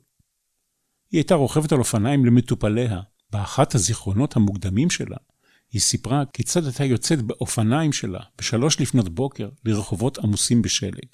היא 1.10 1.18
הייתה 1.18 1.34
רוכבת 1.34 1.72
על 1.72 1.78
אופניים 1.78 2.24
למטופליה. 2.24 3.00
באחת 3.30 3.74
הזיכרונות 3.74 4.36
המוקדמים 4.36 4.90
שלה, 4.90 5.16
היא 5.74 5.80
סיפרה 5.80 6.24
כיצד 6.32 6.64
הייתה 6.64 6.84
יוצאת 6.84 7.22
באופניים 7.22 7.92
שלה 7.92 8.20
בשלוש 8.38 8.80
לפנות 8.80 9.08
בוקר 9.08 9.48
לרחובות 9.64 10.18
עמוסים 10.18 10.62
בשלג. 10.62 11.06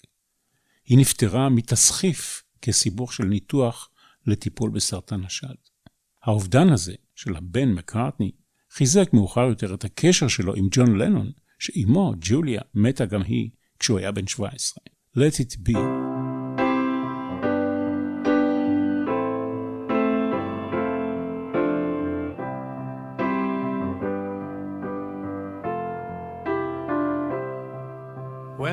היא 0.85 0.99
נפטרה 0.99 1.49
מתסחיף 1.49 2.43
כסיבוך 2.63 3.13
של 3.13 3.25
ניתוח 3.25 3.91
לטיפול 4.27 4.71
בסרטן 4.71 5.25
השד. 5.25 5.55
האובדן 6.23 6.69
הזה 6.73 6.95
של 7.15 7.37
הבן 7.37 7.69
מקארטני 7.69 8.31
חיזק 8.71 9.11
מאוחר 9.13 9.41
יותר 9.49 9.75
את 9.75 9.85
הקשר 9.85 10.29
שלו 10.29 10.55
עם 10.55 10.69
ג'ון 10.71 10.99
לנון, 10.99 11.31
שאימו, 11.59 12.15
ג'וליה, 12.21 12.61
מתה 12.75 13.07
גם 13.07 13.23
היא 13.23 13.51
כשהוא 13.79 13.99
היה 13.99 14.13
בן 14.13 14.27
17. 14.27 14.85
Let 15.17 15.35
it 15.41 15.69
be. 15.69 16.10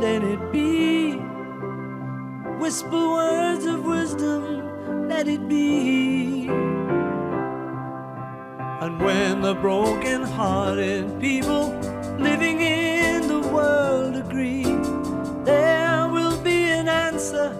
let 0.00 0.24
it 0.24 0.40
be. 0.50 1.12
Whisper 2.58 2.88
words 2.90 3.66
of 3.66 3.84
wisdom, 3.84 5.08
let 5.08 5.28
it 5.28 5.46
be. 5.46 6.48
And 8.80 8.98
when 8.98 9.42
the 9.42 9.54
broken 9.54 10.22
hearted 10.22 11.20
people 11.20 11.68
living 12.18 12.62
in 12.62 13.28
the 13.28 13.40
world 13.40 14.16
agree, 14.16 14.64
there 15.44 16.08
will 16.08 16.40
be 16.40 16.70
an 16.70 16.88
answer, 16.88 17.54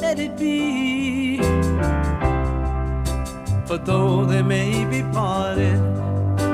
let 0.00 0.18
it 0.18 0.38
be. 0.38 1.36
For 3.66 3.76
though 3.76 4.24
they 4.24 4.42
may 4.42 4.86
be 4.86 5.02
parted, 5.12 5.78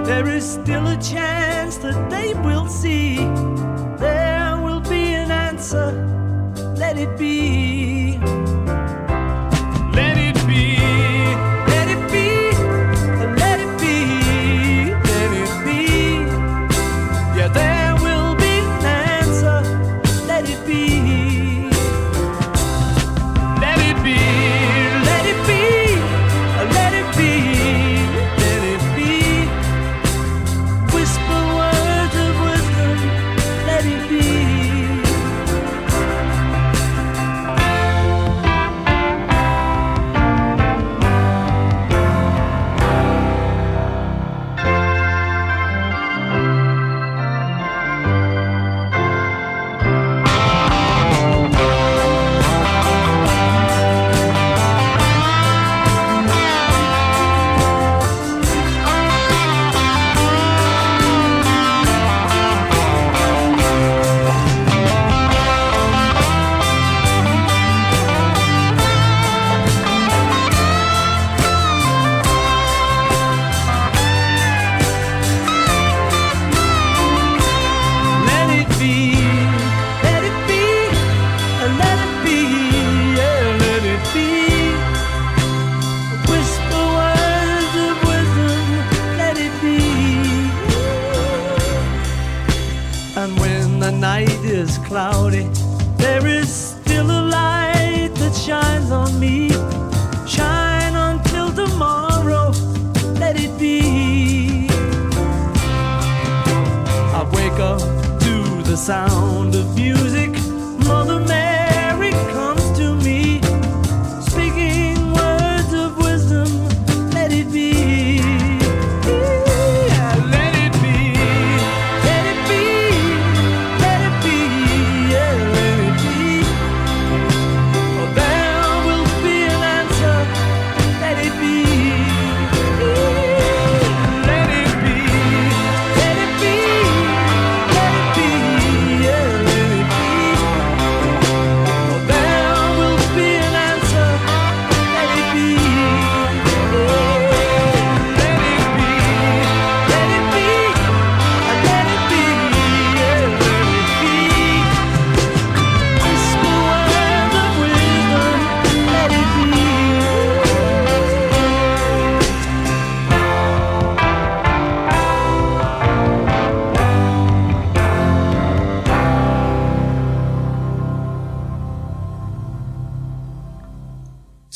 there 0.04 0.28
is 0.28 0.44
still 0.44 0.88
a 0.88 0.96
chance 1.00 1.76
that 1.78 2.10
they 2.10 2.34
will 2.42 2.66
see. 2.66 3.18
There 3.98 4.19
answer, 5.60 5.92
let 6.78 6.96
it 6.96 7.18
be. 7.18 8.39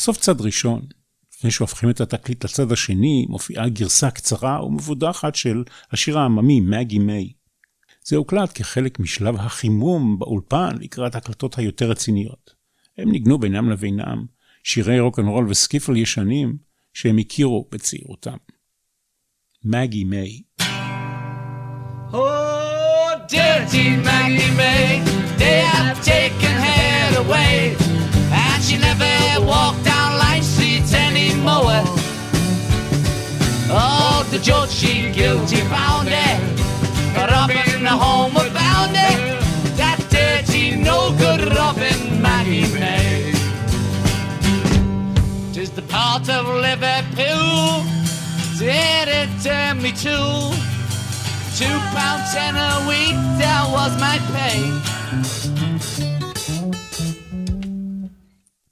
סוף 0.04 0.16
צד 0.16 0.40
ראשון, 0.40 0.82
לפני 1.32 1.50
שהופכים 1.50 1.90
את 1.90 2.00
התקליט 2.00 2.44
לצד 2.44 2.72
השני, 2.72 3.26
מופיעה 3.28 3.68
גרסה 3.68 4.10
קצרה 4.10 4.64
ומבודחת 4.64 5.34
של 5.34 5.64
השיר 5.92 6.18
העממי 6.18 6.60
מגי 6.60 6.98
מיי. 6.98 7.32
זה 8.04 8.16
הוקלט 8.16 8.50
כחלק 8.54 8.98
משלב 9.00 9.36
החימום 9.36 10.18
באולפן 10.18 10.76
לקראת 10.80 11.14
ההקלטות 11.14 11.58
היותר 11.58 11.90
רציניות. 11.90 12.54
הם 12.98 13.10
ניגנו 13.10 13.38
בינם 13.38 13.70
לבינם 13.70 14.24
שירי 14.64 15.00
רוקנרול 15.00 15.48
וסקיפל 15.48 15.96
ישנים 15.96 16.56
שהם 16.92 17.18
הכירו 17.18 17.68
בצעירותם. 17.70 18.36
מגי 19.64 20.04
מיי. 20.04 20.42
Oh, 22.12 22.16
dirty 23.28 23.86
Maggie 24.08 24.52
May, 24.60 24.88
they 25.42 25.60
have 25.74 25.98
taken 26.14 26.54
her 26.66 27.00
away, 27.22 27.56
and 28.42 28.60
she 28.66 28.76
never 28.88 29.14
walked 29.50 29.84
Street 29.84 29.93
anymore. 31.46 31.83
Oh, 33.70 34.26
the 34.30 34.38
judge, 34.38 34.70
she 34.70 35.11
guilty 35.11 35.61
found 35.62 36.09
her, 36.09 37.26
robbing 37.30 37.83
the 37.83 37.90
home 37.90 38.37
of 38.37 38.52
Bounty, 38.52 39.40
that 39.76 39.98
dirty, 40.11 40.76
no 40.76 41.14
good 41.18 41.52
Robin 41.54 42.22
Maggie 42.22 42.72
May. 42.74 43.33
Tis 45.52 45.70
the 45.70 45.83
part 45.83 46.28
of 46.28 46.46
Liverpool, 46.46 47.85
did 48.59 49.09
it 49.09 49.28
turn 49.42 49.83
me 49.83 49.92
to? 49.92 50.54
Two 51.57 51.78
pounds 51.94 52.35
ten 52.35 52.57
a 52.57 52.87
week, 52.88 53.16
that 53.38 53.68
was 53.70 53.92
my 54.00 54.18
pay. 54.33 55.53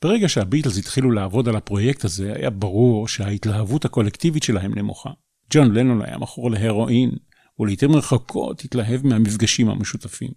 ברגע 0.02 0.28
שהביטלס 0.28 0.78
התחילו 0.78 1.10
לעבוד 1.10 1.48
על 1.48 1.56
הפרויקט 1.56 2.04
הזה, 2.04 2.32
היה 2.36 2.50
ברור 2.50 3.08
שההתלהבות 3.08 3.84
הקולקטיבית 3.84 4.42
שלהם 4.42 4.78
נמוכה. 4.78 5.10
ג'ון 5.50 5.74
לנון 5.74 6.02
היה 6.02 6.18
מכור 6.18 6.50
להרואין, 6.50 7.10
ולעיתים 7.58 7.96
רחוקות 7.96 8.64
התלהב 8.64 9.06
מהמפגשים 9.06 9.68
המשותפים. 9.68 10.30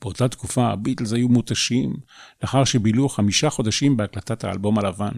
באותה 0.00 0.28
תקופה 0.28 0.66
הביטלס 0.66 1.12
היו 1.12 1.28
מותשים, 1.28 1.96
לאחר 2.42 2.64
שבילו 2.64 3.08
חמישה 3.08 3.50
חודשים 3.50 3.96
בהקלטת 3.96 4.44
האלבום 4.44 4.78
הלבן. 4.78 5.12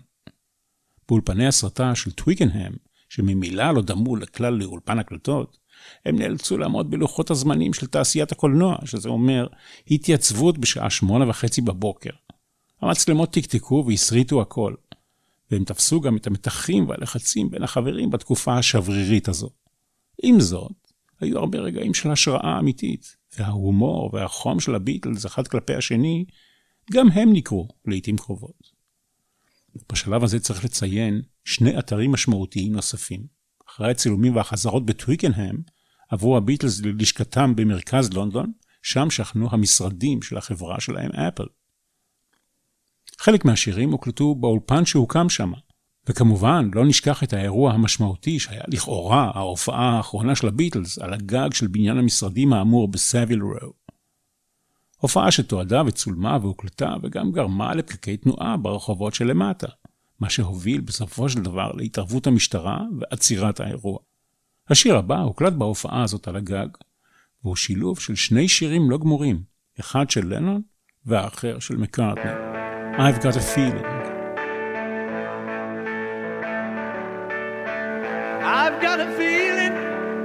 באולפני 1.09 1.47
הסרטה 1.47 1.95
של 1.95 2.11
טוויקנהם, 2.11 2.73
שממילא 3.09 3.71
לא 3.71 3.83
דמו 3.83 4.17
לכלל 4.17 4.55
לאולפן 4.55 4.99
הקלטות, 4.99 5.59
הם 6.07 6.19
נאלצו 6.19 6.59
לעמוד 6.59 6.91
בלוחות 6.91 7.31
הזמנים 7.31 7.73
של 7.75 7.87
תעשיית 7.87 8.33
הקולנוע, 8.33 8.77
שזה 8.85 9.09
אומר 9.09 9.47
התייצבות 9.91 10.59
בשעה 10.59 10.91
שמונה 10.91 11.29
וחצי 11.29 11.61
בבוקר. 11.61 12.11
המצלמות 12.83 13.33
תקתקו 13.33 13.85
והסריטו 13.87 14.43
הכל, 14.43 14.75
והם 15.51 15.65
תפסו 15.65 16.01
גם 16.01 16.17
את 16.17 16.27
המתחים 16.27 16.89
והלחצים 16.89 17.51
בין 17.51 17.63
החברים 17.63 18.11
בתקופה 18.11 18.59
השברירית 18.59 19.29
הזו. 19.29 19.51
עם 20.23 20.41
זאת, 20.41 20.73
היו 21.21 21.39
הרבה 21.39 21.59
רגעים 21.59 21.95
של 21.95 22.11
השראה 22.11 22.59
אמיתית, 22.59 23.17
וההומור 23.39 24.11
והחום 24.13 24.61
של 24.61 24.75
הביטלס 24.75 25.27
אחד 25.27 25.49
כלפי 25.49 25.75
השני, 25.75 26.25
גם 26.93 27.09
הם 27.09 27.33
ניכרו 27.33 27.69
לעיתים 27.87 28.17
קרובות. 28.17 28.73
בשלב 29.93 30.25
הזה 30.25 30.41
צריך 30.41 30.65
לציין 30.65 31.23
שני 31.45 31.79
אתרים 31.79 32.13
משמעותיים 32.13 32.73
נוספים. 32.73 33.27
אחרי 33.69 33.91
הצילומים 33.91 34.37
והחזרות 34.37 34.87
בטוויקנהם, 34.87 35.63
עברו 36.09 36.37
הביטלס 36.37 36.81
ללשכתם 36.81 37.57
במרכז 37.57 38.13
לונדון, 38.13 38.53
שם 38.83 39.11
שכנו 39.11 39.49
המשרדים 39.51 40.23
של 40.23 40.37
החברה 40.37 40.81
שלהם 40.81 41.11
אפל. 41.13 41.47
חלק 43.23 43.45
מהשירים 43.45 43.93
הוקלטו 43.93 44.35
באולפן 44.35 44.85
שהוקם 44.85 45.29
שם, 45.29 45.53
וכמובן 46.09 46.71
לא 46.75 46.87
נשכח 46.87 47.23
את 47.23 47.33
האירוע 47.33 47.73
המשמעותי 47.73 48.39
שהיה 48.39 48.63
לכאורה 48.69 49.31
ההופעה 49.35 49.97
האחרונה 49.97 50.35
של 50.35 50.49
הביטלס 50.49 50.99
על 50.99 51.15
הגג 51.15 51.53
של 51.53 51.67
בניין 51.67 51.99
המשרדים 51.99 52.53
האמור 52.53 52.89
בסאביל 52.89 53.43
רו. 53.43 53.73
הופעה 54.99 55.31
שתועדה 55.31 55.83
וצולמה 55.87 56.39
והוקלטה 56.43 56.95
וגם 57.03 57.33
גרמה 57.33 57.75
לפקקי 57.75 58.17
תנועה 58.17 58.57
ברחובות 58.57 59.15
שלמטה, 59.15 59.69
מה 60.21 60.31
שהוביל 60.31 60.81
בסופו 60.81 61.29
של 61.29 61.43
דבר 61.43 61.73
להתערבות 61.73 62.27
המשטרה 62.27 62.81
ועצירת 63.01 63.61
האירוע. 63.61 63.99
השיר 64.69 64.97
הבא 64.97 65.21
הוקלט 65.21 65.53
בהופעה 65.53 66.03
הזאת 66.03 66.29
על 66.29 66.37
הגג, 66.37 66.69
והוא 67.43 67.57
שילוב 67.57 68.01
של 68.01 68.15
שני 68.15 68.49
שירים 68.49 68.91
לא 68.91 68.99
גמורים, 68.99 69.43
אחד 69.81 70.11
של 70.11 70.35
לנון 70.35 70.63
והאחר 71.07 71.59
של 71.59 71.77
מקארטני. 71.77 72.52
I've 72.99 73.21
got 73.23 73.37
a 73.37 73.41
feeling. 73.41 73.85
I've 78.45 78.83
got 78.83 79.01
a 79.01 79.11
feeling, 79.17 79.73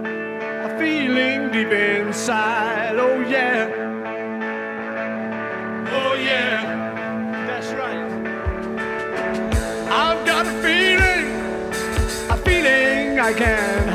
a 0.06 0.76
feeling 0.78 1.50
deep 1.50 1.72
inside. 1.72 2.98
Oh 2.98 3.22
yeah, 3.22 3.70
oh 5.92 6.14
yeah, 6.16 7.46
that's 7.48 7.68
right. 7.68 8.04
I've 9.90 10.26
got 10.26 10.46
a 10.46 10.52
feeling, 10.62 11.32
a 12.30 12.38
feeling 12.44 13.18
I 13.18 13.34
can't 13.34 13.90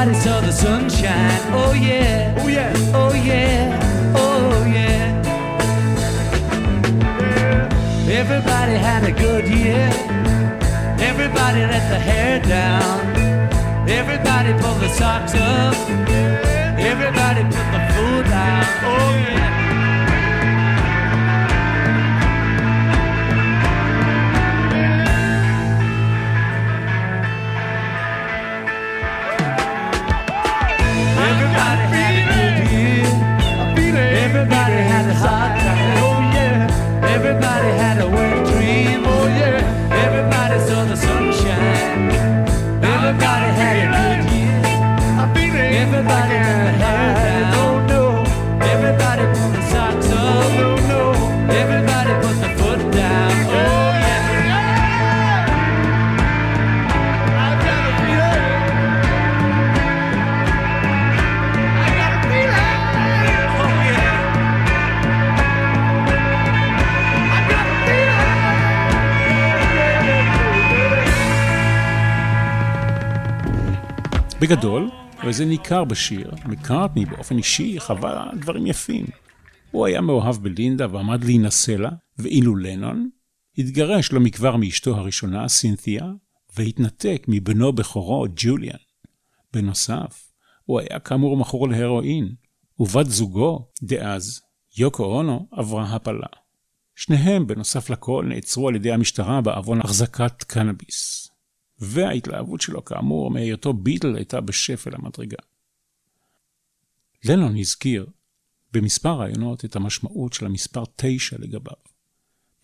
Everybody 0.00 0.24
saw 0.24 0.40
the 0.40 0.52
sunshine. 0.52 1.40
Oh 1.52 1.72
yeah. 1.72 2.32
Oh 2.38 2.46
yeah. 2.46 2.72
Oh 2.94 3.12
yeah. 3.14 4.14
Oh 4.14 4.64
yeah. 4.64 5.10
Everybody 8.08 8.74
had 8.74 9.02
a 9.02 9.10
good 9.10 9.48
year. 9.48 9.90
Everybody 11.00 11.62
let 11.66 11.90
the 11.90 11.98
hair 11.98 12.38
down. 12.38 13.00
Everybody 13.88 14.52
pulled 14.62 14.80
the 14.80 14.88
socks 14.88 15.34
up. 15.34 15.74
Everybody 16.78 17.42
put 17.42 17.66
the 17.74 17.82
food 17.92 18.24
down. 18.26 18.66
Oh 18.84 19.10
yeah. 19.26 19.47
בגדול, 74.48 74.90
וזה 75.26 75.44
ניכר 75.44 75.84
בשיר, 75.84 76.30
מקארטני 76.44 77.04
באופן 77.04 77.38
אישי 77.38 77.80
חווה 77.80 78.30
דברים 78.40 78.66
יפים. 78.66 79.06
הוא 79.70 79.86
היה 79.86 80.00
מאוהב 80.00 80.36
בלינדה 80.36 80.86
ועמד 80.90 81.24
להינשא 81.24 81.70
לה, 81.70 81.90
ואילו 82.18 82.56
לנון 82.56 83.08
התגרש 83.58 84.12
לא 84.12 84.20
מכבר 84.20 84.56
מאשתו 84.56 84.96
הראשונה, 84.96 85.48
סינתיה, 85.48 86.04
והתנתק 86.56 87.24
מבנו 87.28 87.72
בכורו, 87.72 88.26
ג'וליאן. 88.36 88.78
בנוסף, 89.52 90.32
הוא 90.64 90.80
היה 90.80 90.98
כאמור 90.98 91.36
מכור 91.36 91.68
להרואין, 91.68 92.34
ובת 92.80 93.06
זוגו, 93.06 93.68
דאז, 93.82 94.40
יוקו 94.78 95.04
אונו, 95.04 95.48
עברה 95.52 95.94
הפלה. 95.94 96.28
שניהם, 96.96 97.46
בנוסף 97.46 97.90
לכל, 97.90 98.24
נעצרו 98.28 98.68
על 98.68 98.76
ידי 98.76 98.92
המשטרה 98.92 99.40
בעוון 99.40 99.80
החזקת 99.80 100.42
קנאביס. 100.42 101.27
וההתלהבות 101.80 102.60
שלו, 102.60 102.84
כאמור, 102.84 103.30
מהיותו 103.30 103.72
ביטל 103.72 104.16
הייתה 104.16 104.40
בשפל 104.40 104.94
המדרגה. 104.94 105.36
לנון 107.24 107.56
הזכיר 107.56 108.06
במספר 108.72 109.20
ראיונות 109.20 109.64
את 109.64 109.76
המשמעות 109.76 110.32
של 110.32 110.46
המספר 110.46 110.84
9 110.96 111.36
לגביו. 111.38 111.76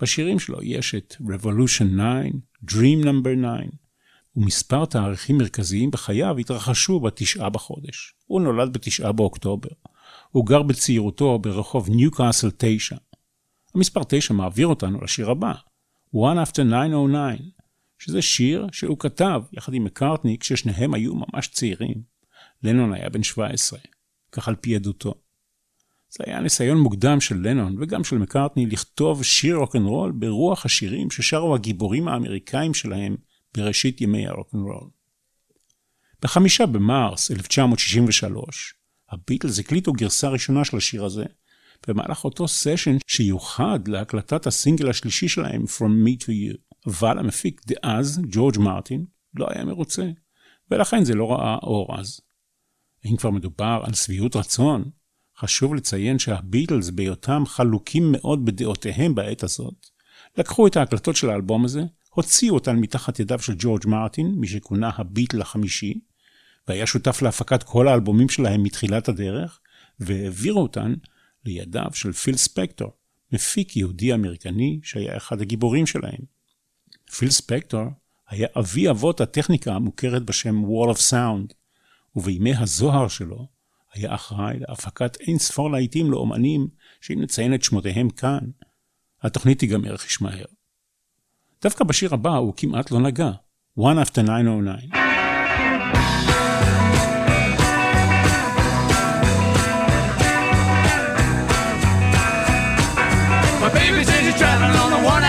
בשירים 0.02 0.38
שלו 0.38 0.62
יש 0.62 0.94
את 0.94 1.16
Revolution 1.20 1.84
9, 1.84 2.28
Dream 2.70 3.04
Number 3.04 3.36
9, 3.64 3.76
ומספר 4.36 4.84
תאריכים 4.84 5.38
מרכזיים 5.38 5.90
בחייו 5.90 6.38
התרחשו 6.38 7.00
בתשעה 7.00 7.50
בחודש. 7.50 8.14
הוא 8.26 8.40
נולד 8.40 8.72
בתשעה 8.72 9.12
באוקטובר. 9.12 9.68
הוא 10.30 10.46
גר 10.46 10.62
בצעירותו 10.62 11.38
ברחוב 11.38 11.90
ניוקאסל 11.90 12.50
9. 12.56 12.96
המספר 13.74 14.00
9 14.08 14.34
מעביר 14.34 14.66
אותנו 14.66 15.00
לשיר 15.00 15.30
הבא, 15.30 15.52
One 16.14 16.46
After 16.46 16.52
909, 16.52 17.44
שזה 18.04 18.22
שיר 18.22 18.66
שהוא 18.72 18.98
כתב 18.98 19.42
יחד 19.52 19.74
עם 19.74 19.84
מקארטני 19.84 20.38
כששניהם 20.38 20.94
היו 20.94 21.14
ממש 21.14 21.48
צעירים. 21.48 22.02
לנון 22.62 22.92
היה 22.92 23.08
בן 23.08 23.22
17, 23.22 23.78
כך 24.32 24.48
על 24.48 24.54
פי 24.54 24.76
עדותו. 24.76 25.14
זה 26.10 26.24
היה 26.26 26.40
ניסיון 26.40 26.78
מוקדם 26.78 27.20
של 27.20 27.36
לנון 27.48 27.76
וגם 27.82 28.04
של 28.04 28.18
מקארטני 28.18 28.66
לכתוב 28.66 29.24
שיר 29.24 29.56
רוקנרול 29.56 30.12
ברוח 30.12 30.64
השירים 30.64 31.10
ששרו 31.10 31.54
הגיבורים 31.54 32.08
האמריקאים 32.08 32.74
שלהם 32.74 33.16
בראשית 33.54 34.00
ימי 34.00 34.26
הרוקנרול. 34.26 34.88
בחמישה 36.22 36.66
במרס 36.66 37.30
1963, 37.30 38.74
הביטלס 39.10 39.58
הקליטו 39.58 39.92
גרסה 39.92 40.28
ראשונה 40.28 40.64
של 40.64 40.76
השיר 40.76 41.04
הזה, 41.04 41.24
במהלך 41.88 42.24
אותו 42.24 42.48
סשן 42.48 42.96
שיוחד 43.06 43.88
להקלטת 43.88 44.46
הסינגל 44.46 44.90
השלישי 44.90 45.28
שלהם 45.28 45.64
From 45.64 46.06
Me 46.06 46.24
to 46.24 46.28
You. 46.28 46.73
אבל 46.86 47.18
המפיק 47.18 47.60
דאז, 47.66 48.20
ג'ורג' 48.28 48.58
מרטין, 48.58 49.04
לא 49.34 49.46
היה 49.50 49.64
מרוצה, 49.64 50.10
ולכן 50.70 51.04
זה 51.04 51.14
לא 51.14 51.32
ראה 51.32 51.56
אור 51.62 52.00
אז. 52.00 52.20
אם 53.04 53.16
כבר 53.16 53.30
מדובר 53.30 53.80
על 53.84 53.94
שביעות 53.94 54.36
רצון, 54.36 54.90
חשוב 55.38 55.74
לציין 55.74 56.18
שהביטלס, 56.18 56.90
בהיותם 56.90 57.42
חלוקים 57.46 58.12
מאוד 58.12 58.44
בדעותיהם 58.44 59.14
בעת 59.14 59.42
הזאת, 59.42 59.86
לקחו 60.38 60.66
את 60.66 60.76
ההקלטות 60.76 61.16
של 61.16 61.30
האלבום 61.30 61.64
הזה, 61.64 61.82
הוציאו 62.10 62.54
אותן 62.54 62.76
מתחת 62.76 63.20
ידיו 63.20 63.38
של 63.38 63.54
ג'ורג' 63.58 63.86
מרטין, 63.86 64.34
מי 64.36 64.46
שכונה 64.46 64.90
הביטל 64.96 65.40
החמישי, 65.40 66.00
והיה 66.68 66.86
שותף 66.86 67.22
להפקת 67.22 67.62
כל 67.62 67.88
האלבומים 67.88 68.28
שלהם 68.28 68.62
מתחילת 68.62 69.08
הדרך, 69.08 69.60
והעבירו 70.00 70.62
אותן 70.62 70.94
לידיו 71.44 71.90
של 71.94 72.12
פיל 72.12 72.36
ספקטור, 72.36 72.92
מפיק 73.32 73.76
יהודי 73.76 74.14
אמריקני 74.14 74.80
שהיה 74.82 75.16
אחד 75.16 75.40
הגיבורים 75.40 75.86
שלהם. 75.86 76.33
פיל 77.18 77.30
ספקטור 77.30 77.84
היה 78.28 78.48
אבי 78.58 78.90
אבות 78.90 79.20
הטכניקה 79.20 79.72
המוכרת 79.72 80.22
בשם 80.22 80.64
Wall 80.64 80.94
of 80.94 80.98
Sound, 80.98 81.54
ובימי 82.16 82.54
הזוהר 82.56 83.08
שלו 83.08 83.46
היה 83.94 84.14
אחראי 84.14 84.58
להפקת 84.58 85.16
אין 85.20 85.38
ספור 85.38 85.70
להיטים 85.70 86.10
לאומנים, 86.10 86.68
שאם 87.00 87.22
נציין 87.22 87.54
את 87.54 87.62
שמותיהם 87.62 88.10
כאן, 88.10 88.40
התוכנית 89.22 89.58
תיגמר 89.58 89.96
חיש 89.96 90.20
מהר. 90.20 90.44
דווקא 91.62 91.84
בשיר 91.84 92.14
הבא 92.14 92.36
הוא 92.36 92.54
כמעט 92.56 92.90
לא 92.90 93.00
נגע, 93.00 93.30
One 93.78 93.98
After 94.06 94.22
909. 94.22 94.88
My 103.60 103.70
baby 103.72 104.04
says 104.04 104.22
she's 104.26 104.38
traveling 104.38 104.76
on 104.84 104.90
the 104.90 105.02
one 105.12 105.23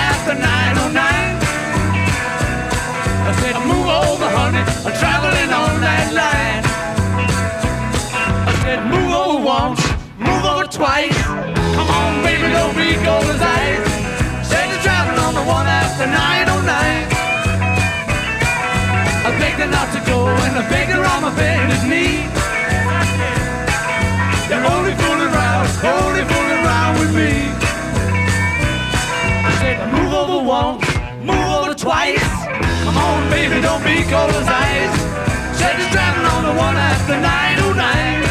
the 16.05 16.11
one 16.11 16.21
after 16.21 16.53
909. 16.53 17.09
I 19.25 19.39
begged 19.39 19.59
her 19.59 19.67
not 19.67 19.89
to 19.93 19.99
go, 20.05 20.27
and 20.27 20.57
I 20.57 20.69
begged 20.69 20.91
her 20.91 21.03
on 21.03 21.21
my 21.21 21.33
bended 21.35 21.83
knee. 21.89 22.27
You're 24.49 24.65
only 24.65 24.93
fooling 25.01 25.29
around, 25.33 25.67
only 25.83 26.23
fooling 26.29 26.59
around 26.65 26.99
with 26.99 27.13
me. 27.15 27.31
I 29.45 29.51
said, 29.59 29.77
move 29.93 30.13
over 30.13 30.43
once, 30.45 30.85
move 31.21 31.49
over 31.57 31.73
twice. 31.73 32.29
Come 32.83 32.97
on, 32.97 33.29
baby, 33.29 33.61
don't 33.61 33.83
be 33.83 34.03
cold 34.09 34.31
as 34.31 34.47
ice. 34.47 34.95
Said 35.57 35.79
you're 35.79 35.89
driving 35.91 36.25
on 36.25 36.43
the 36.43 36.53
one 36.53 36.77
after 36.77 37.15
909. 37.19 38.24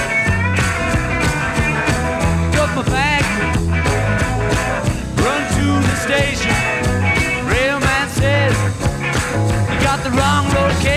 porque 10.54 10.93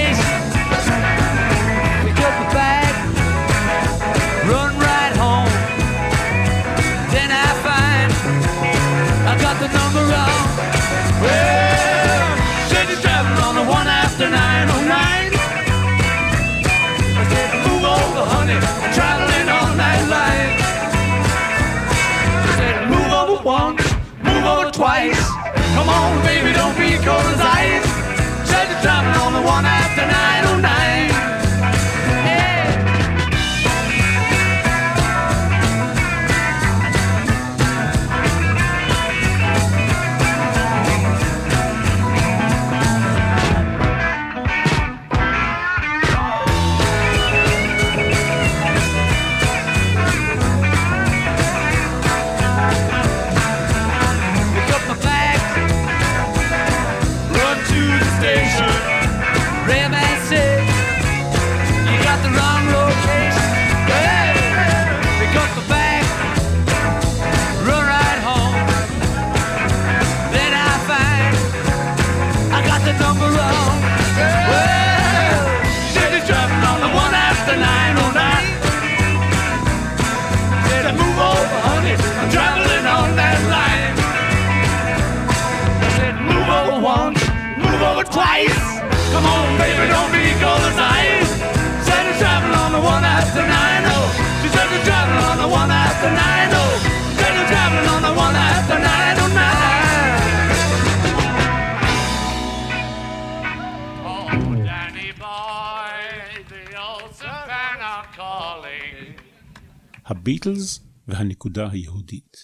הביטלס 110.48 110.80
והנקודה 111.08 111.70
היהודית. 111.72 112.38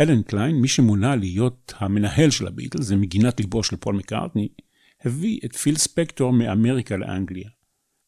אלן 0.00 0.22
קליין, 0.22 0.56
מי 0.56 0.68
שמונה 0.68 1.16
להיות 1.16 1.72
המנהל 1.76 2.30
של 2.30 2.46
הביטלס, 2.46 2.86
למגינת 2.86 3.40
ליבו 3.40 3.62
של 3.62 3.76
פול 3.76 3.96
מקארטני, 3.96 4.48
הביא 5.04 5.40
את 5.44 5.56
פיל 5.56 5.76
ספקטור 5.76 6.32
מאמריקה 6.32 6.96
לאנגליה. 6.96 7.50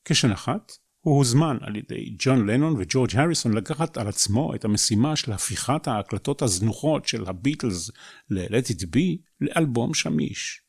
כשנחת, 0.05 0.73
הוא 1.01 1.17
הוזמן 1.17 1.57
על 1.61 1.77
ידי 1.77 2.17
ג'ון 2.19 2.51
לנון 2.51 2.75
וג'ורג' 2.79 3.17
הריסון 3.17 3.53
לקחת 3.53 3.97
על 3.97 4.09
עצמו 4.09 4.55
את 4.55 4.65
המשימה 4.65 5.17
של 5.17 5.33
הפיכת 5.33 5.89
ההקלטות 5.89 6.43
הזנוחות 6.43 7.09
של 7.09 7.27
הביטלס 7.27 7.91
ל-Let 8.31 8.67
It 8.67 8.83
Be 8.83 9.23
לאלבום 9.41 9.95
שמיש. 9.95 10.63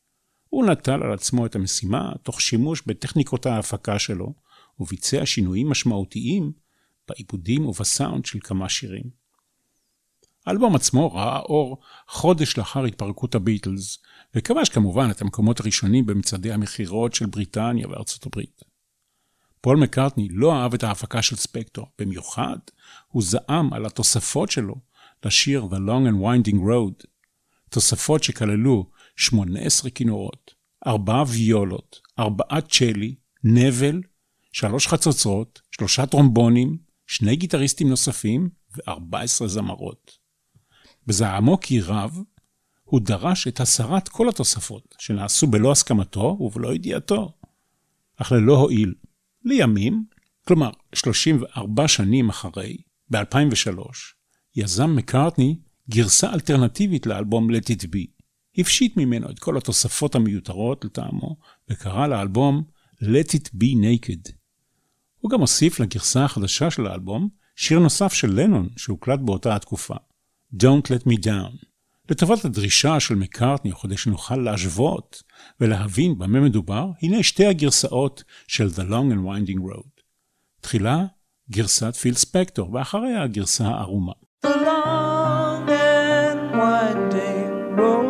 הוא 0.48 0.66
נטל 0.66 1.02
על 1.02 1.12
עצמו 1.12 1.46
את 1.46 1.54
המשימה 1.54 2.12
תוך 2.22 2.40
שימוש 2.40 2.82
בטכניקות 2.86 3.46
ההפקה 3.46 3.98
שלו, 3.98 4.34
וביצע 4.80 5.26
שינויים 5.26 5.70
משמעותיים 5.70 6.52
בעיבודים 7.10 7.66
ובסאונד 7.66 8.26
של 8.26 8.38
כמה 8.42 8.68
שירים. 8.68 9.20
האלבום 10.46 10.76
עצמו 10.76 11.14
ראה 11.14 11.38
אור 11.38 11.80
חודש 12.08 12.58
לאחר 12.58 12.84
התפרקות 12.84 13.34
הביטלס, 13.34 13.98
וכבש 14.34 14.68
כמובן 14.68 15.10
את 15.10 15.22
המקומות 15.22 15.60
הראשונים 15.60 16.06
במצעדי 16.06 16.52
המכירות 16.52 17.14
של 17.14 17.26
בריטניה 17.26 17.88
וארצות 17.88 18.26
הברית. 18.26 18.62
פול 19.60 19.76
מקארטני 19.76 20.28
לא 20.30 20.54
אהב 20.54 20.74
את 20.74 20.82
ההפקה 20.82 21.22
של 21.22 21.36
ספקטור, 21.36 21.86
במיוחד 21.98 22.58
הוא 23.08 23.22
זעם 23.22 23.72
על 23.72 23.86
התוספות 23.86 24.50
שלו 24.50 24.74
לשיר 25.24 25.68
The 25.70 25.76
Long 25.76 26.10
and 26.10 26.22
Winding 26.24 26.58
Road, 26.58 27.06
תוספות 27.70 28.22
שכללו 28.22 28.90
18 29.16 29.90
כינורות, 29.90 30.54
ארבעה 30.86 31.24
ויולות, 31.28 32.00
ארבעה 32.18 32.60
צ'לי, 32.60 33.14
נבל, 33.44 34.02
שלוש 34.52 34.86
חצוצרות, 34.86 35.60
שלושה 35.70 36.06
טרומבונים, 36.06 36.89
שני 37.10 37.36
גיטריסטים 37.36 37.88
נוספים 37.88 38.48
ו-14 38.76 39.46
זמרות. 39.46 40.18
בזעמו 41.06 41.60
כי 41.60 41.80
רב, 41.80 42.18
הוא 42.82 43.00
דרש 43.00 43.48
את 43.48 43.60
הסרת 43.60 44.08
כל 44.08 44.28
התוספות, 44.28 44.94
שנעשו 44.98 45.46
בלא 45.46 45.72
הסכמתו 45.72 46.36
ובלא 46.40 46.74
ידיעתו. 46.74 47.32
אך 48.16 48.32
ללא 48.32 48.56
הועיל. 48.56 48.94
לימים, 49.44 50.04
כלומר 50.46 50.70
34 50.94 51.88
שנים 51.88 52.28
אחרי, 52.28 52.76
ב-2003, 53.10 53.78
יזם 54.56 54.96
מקארטני 54.96 55.58
גרסה 55.90 56.32
אלטרנטיבית 56.32 57.06
לאלבום 57.06 57.50
Let 57.50 57.64
It 57.64 57.84
Be. 57.84 58.06
הפשיט 58.58 58.96
ממנו 58.96 59.30
את 59.30 59.38
כל 59.38 59.56
התוספות 59.56 60.14
המיותרות 60.14 60.84
לטעמו, 60.84 61.36
וקרא 61.70 62.06
לאלבום 62.06 62.64
Let 63.02 63.30
It 63.36 63.48
Be 63.54 63.74
Naked. 63.74 64.39
הוא 65.20 65.30
גם 65.30 65.40
הוסיף 65.40 65.80
לגרסה 65.80 66.24
החדשה 66.24 66.70
של 66.70 66.86
האלבום 66.86 67.28
שיר 67.56 67.78
נוסף 67.78 68.12
של 68.12 68.40
לנון 68.40 68.68
שהוקלט 68.76 69.20
באותה 69.20 69.56
התקופה, 69.56 69.94
Don't 70.54 70.86
Let 70.86 71.08
Me 71.08 71.24
Down. 71.24 71.64
לטובת 72.10 72.44
הדרישה 72.44 73.00
של 73.00 73.14
מקארטני, 73.14 73.72
כדי 73.82 73.96
שנוכל 73.96 74.36
להשוות 74.36 75.22
ולהבין 75.60 76.18
במה 76.18 76.40
מדובר, 76.40 76.86
הנה 77.02 77.22
שתי 77.22 77.46
הגרסאות 77.46 78.24
של 78.46 78.68
The 78.68 78.80
Long 78.90 79.14
and 79.14 79.26
Winding 79.26 79.60
Road. 79.60 80.02
תחילה, 80.60 81.04
גרסת 81.50 81.96
פיל 81.96 82.14
ספקטור, 82.14 82.74
ואחריה 82.74 83.22
הגרסה 83.22 83.66
הערומה. 83.66 84.12
The 84.46 84.48
long 84.48 85.68
and 85.68 86.54
winding 86.60 87.78
road 87.78 88.09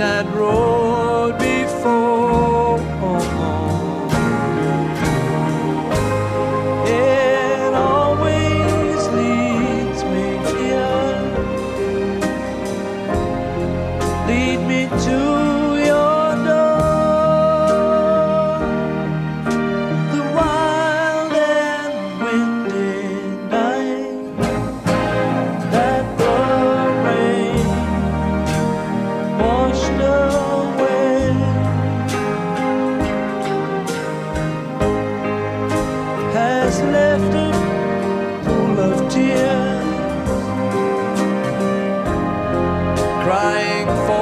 that 0.00 0.24
road 0.34 0.69
crying 43.30 43.86
for 44.08 44.19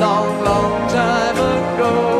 long, 0.00 0.44
long 0.44 0.88
time 0.88 1.36
ago. 1.36 2.11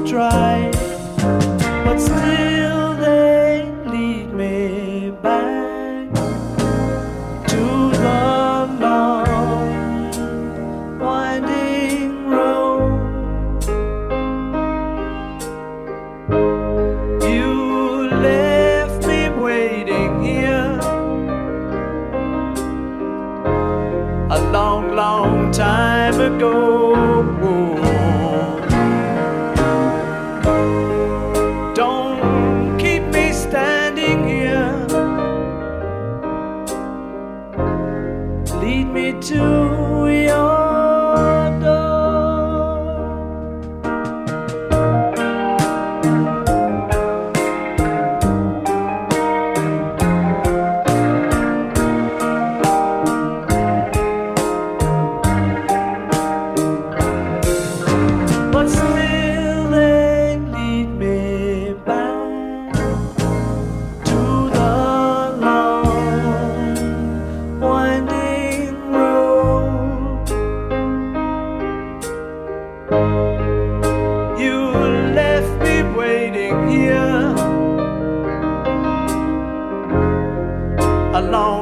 dry. 0.00 0.71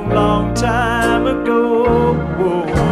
Long, 0.08 0.14
long 0.14 0.54
time 0.54 1.26
ago. 1.26 2.89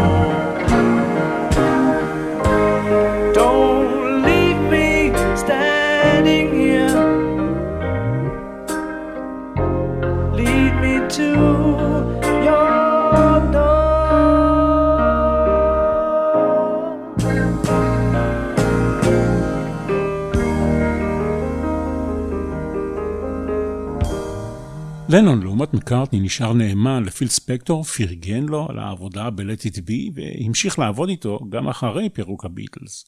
לנון, 25.10 25.42
לעומת 25.42 25.74
מקארטני, 25.74 26.20
נשאר 26.20 26.52
נאמן 26.52 27.04
לפיל 27.04 27.28
ספקטור, 27.28 27.84
פרגן 27.84 28.42
לו 28.44 28.66
על 28.70 28.78
העבודה 28.78 29.30
ב-Let 29.30 29.66
It 29.66 29.76
Be, 29.76 30.12
והמשיך 30.14 30.78
לעבוד 30.78 31.08
איתו 31.08 31.38
גם 31.48 31.68
אחרי 31.68 32.08
פירוק 32.08 32.44
הביטלס. 32.44 33.04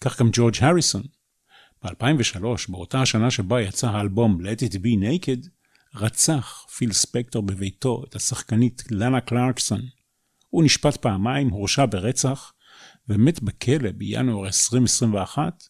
כך 0.00 0.20
גם 0.20 0.28
ג'ורג' 0.32 0.54
הריסון. 0.60 1.02
ב-2003, 1.84 2.42
באותה 2.68 3.02
השנה 3.02 3.30
שבה 3.30 3.62
יצא 3.62 3.88
האלבום 3.88 4.38
Let 4.40 4.70
It 4.70 4.74
Be 4.74 5.04
Naked, 5.04 5.48
רצח 5.94 6.66
פיל 6.76 6.92
ספקטור 6.92 7.42
בביתו 7.42 8.04
את 8.08 8.14
השחקנית 8.14 8.82
לנה 8.90 9.20
קלרקסון. 9.20 9.80
הוא 10.48 10.64
נשפט 10.64 10.96
פעמיים, 10.96 11.48
הורשע 11.48 11.86
ברצח, 11.86 12.52
ומת 13.08 13.42
בכלא 13.42 13.90
בינואר 13.92 14.46
2021 14.46 15.64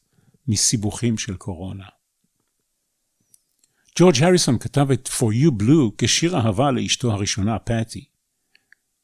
מסיבוכים 0.49 1.19
של 1.19 1.37
קורונה. 1.37 1.85
ג'ורג' 4.01 4.23
הריסון 4.23 4.59
כתב 4.59 4.91
את 4.91 5.09
For 5.09 5.45
You 5.45 5.63
Blue 5.63 5.93
כשיר 5.99 6.37
אהבה 6.37 6.71
לאשתו 6.71 7.13
הראשונה, 7.13 7.59
פאטי. 7.59 8.05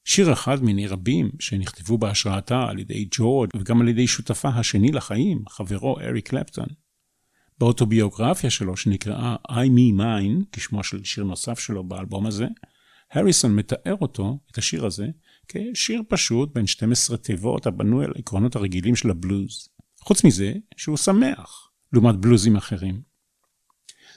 שיר 0.04 0.32
אחד 0.32 0.62
מיני 0.62 0.86
רבים 0.86 1.30
שנכתבו 1.40 1.98
בהשראתה 1.98 2.66
על 2.68 2.78
ידי 2.78 3.08
ג'ורג' 3.10 3.50
וגם 3.56 3.80
על 3.80 3.88
ידי 3.88 4.06
שותפה 4.06 4.48
השני 4.48 4.92
לחיים, 4.92 5.42
חברו 5.48 6.00
אריק 6.00 6.28
קלפטון. 6.28 6.66
באוטוביוגרפיה 7.58 8.50
שלו 8.50 8.76
שנקראה 8.76 9.36
I 9.48 9.52
Me 9.52 10.00
Mine, 10.00 10.44
כשמו 10.52 10.84
של 10.84 11.04
שיר 11.04 11.24
נוסף 11.24 11.58
שלו 11.58 11.84
באלבום 11.84 12.26
הזה, 12.26 12.46
הריסון 13.12 13.54
מתאר 13.54 13.96
אותו, 14.00 14.38
את 14.50 14.58
השיר 14.58 14.86
הזה, 14.86 15.06
כשיר 15.48 16.02
פשוט 16.08 16.54
בין 16.54 16.66
12 16.66 17.16
תיבות 17.16 17.66
הבנוי 17.66 18.04
על 18.04 18.12
העקרונות 18.16 18.56
הרגילים 18.56 18.96
של 18.96 19.10
הבלוז. 19.10 19.68
חוץ 20.00 20.24
מזה, 20.24 20.52
שהוא 20.76 20.96
שמח, 20.96 21.70
לעומת 21.92 22.16
בלוזים 22.16 22.56
אחרים. 22.56 23.13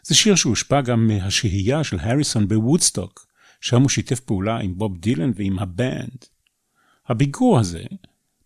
זה 0.08 0.16
שיר 0.16 0.36
שהושפע 0.36 0.82
גם 0.82 1.08
מהשהייה 1.08 1.84
של 1.84 2.00
הריסון 2.00 2.48
בוודסטוק, 2.48 3.28
שם 3.62 3.82
הוא 3.82 3.90
שיתף 3.90 4.20
פעולה 4.20 4.58
עם 4.58 4.78
בוב 4.78 4.98
דילן 4.98 5.32
ועם 5.36 5.60
הבנד. 5.60 6.26
הביקור 7.08 7.60
הזה 7.60 7.84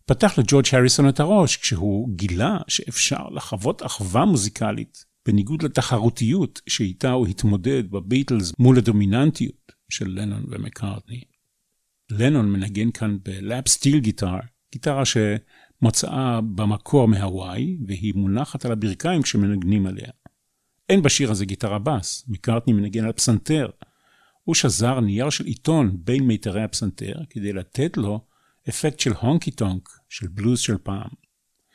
פתח 0.06 0.38
לג'ורג' 0.38 0.64
הריסון 0.72 1.08
את 1.08 1.20
הראש 1.20 1.56
כשהוא 1.56 2.16
גילה 2.16 2.58
שאפשר 2.68 3.28
לחוות 3.28 3.86
אחווה 3.86 4.24
מוזיקלית, 4.24 5.04
בניגוד 5.26 5.62
לתחרותיות 5.62 6.60
שאיתה 6.68 7.10
הוא 7.10 7.26
התמודד 7.26 7.90
בביטלס 7.90 8.52
מול 8.58 8.78
הדומיננטיות 8.78 9.72
של 9.88 10.08
לנון 10.08 10.44
ומקארטני. 10.48 11.20
לנון 12.10 12.52
מנגן 12.52 12.90
כאן 12.90 13.18
ב 13.22 13.34
lap 13.34 13.68
steel 13.68 13.98
guitar, 13.98 14.38
גיטרה 14.72 15.02
שמוצאה 15.04 16.40
במקור 16.40 17.08
מהוואי, 17.08 17.76
והיא 17.86 18.14
מונחת 18.16 18.64
על 18.64 18.72
הברכיים 18.72 19.22
כשמנגנים 19.22 19.86
עליה. 19.86 20.08
אין 20.92 21.02
בשיר 21.02 21.30
הזה 21.30 21.44
גיטרה 21.44 21.78
בס, 21.78 22.24
מקארטני 22.28 22.72
מנגן 22.72 23.04
על 23.04 23.12
פסנתר. 23.12 23.70
הוא 24.44 24.54
שזר 24.54 25.00
נייר 25.00 25.30
של 25.30 25.44
עיתון 25.44 25.90
בין 25.94 26.22
מיתרי 26.22 26.62
הפסנתר 26.62 27.14
כדי 27.30 27.52
לתת 27.52 27.96
לו 27.96 28.20
אפקט 28.68 29.00
של 29.00 29.12
הונקי 29.12 29.50
טונק, 29.50 29.88
של 30.08 30.26
בלוז 30.28 30.60
של 30.60 30.78
פעם. 30.78 31.08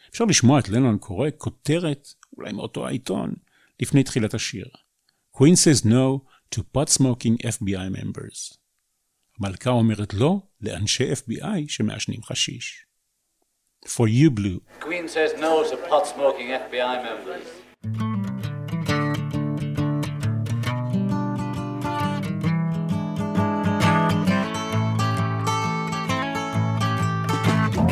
אפשר 0.10 0.26
לשמוע 0.26 0.60
את 0.60 0.70
לנון 0.70 0.98
קורא 0.98 1.30
כותרת, 1.38 2.14
אולי 2.38 2.52
מאותו 2.52 2.88
העיתון, 2.88 3.34
לפני 3.80 4.04
תחילת 4.04 4.34
השיר. 4.34 4.66
Queen 5.38 5.56
says 5.56 5.86
no 5.86 6.22
to 6.56 6.60
pot 6.60 6.90
smoking 6.90 7.46
FBI 7.46 7.90
members. 8.02 8.58
המלכה 9.40 9.70
אומרת 9.70 10.14
לא 10.14 10.40
לאנשי 10.62 11.14
FBI 11.14 11.68
שמעשנים 11.68 12.24
חשיש. 12.24 12.86
For 13.86 14.08
You 14.08 14.30
Blue. 14.40 14.84
Queen 14.84 15.08
says 15.08 15.40
no 15.40 15.64
to 15.72 15.78
pot 15.90 16.06
smoking 16.08 16.50
FBI 16.70 17.04
members. 17.04 18.17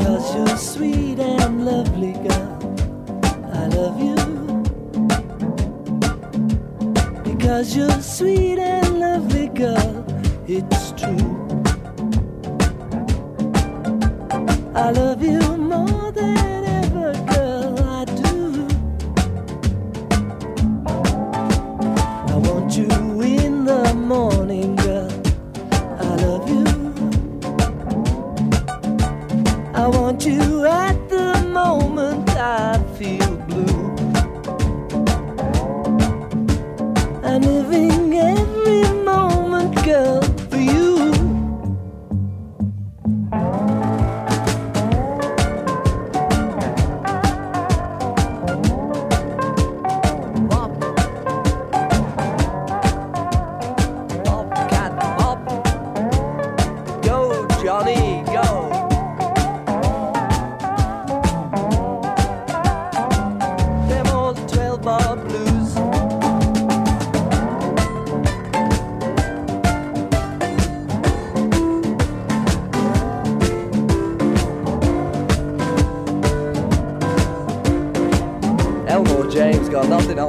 Because 0.06 0.36
you're 0.36 0.58
sweet 0.58 1.20
and 1.20 1.66
lovely, 1.66 2.14
girl. 2.14 2.60
I 3.52 3.66
love 3.70 4.00
you. 4.00 4.16
Because 7.24 7.76
you're 7.76 8.02
sweet 8.04 8.60
and 8.60 9.00
lovely, 9.00 9.48
girl. 9.48 10.06
It's 10.48 10.92
true. 10.92 11.34
I 14.76 14.92
love 14.92 15.24
you 15.24 15.40
more 15.58 16.12
than 16.12 16.55
do 30.26 30.66
at 30.66 31.08
the 31.08 31.40
moment. 31.54 31.85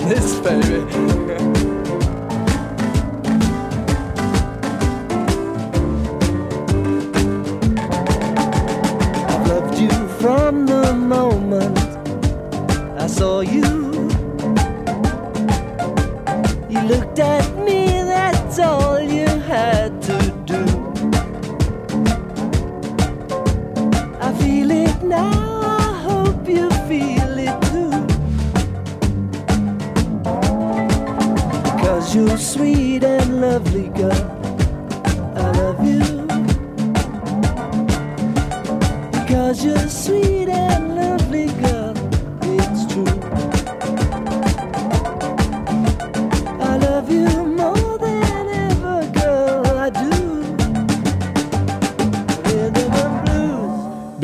This, 0.09 0.39
baby. 0.41 1.16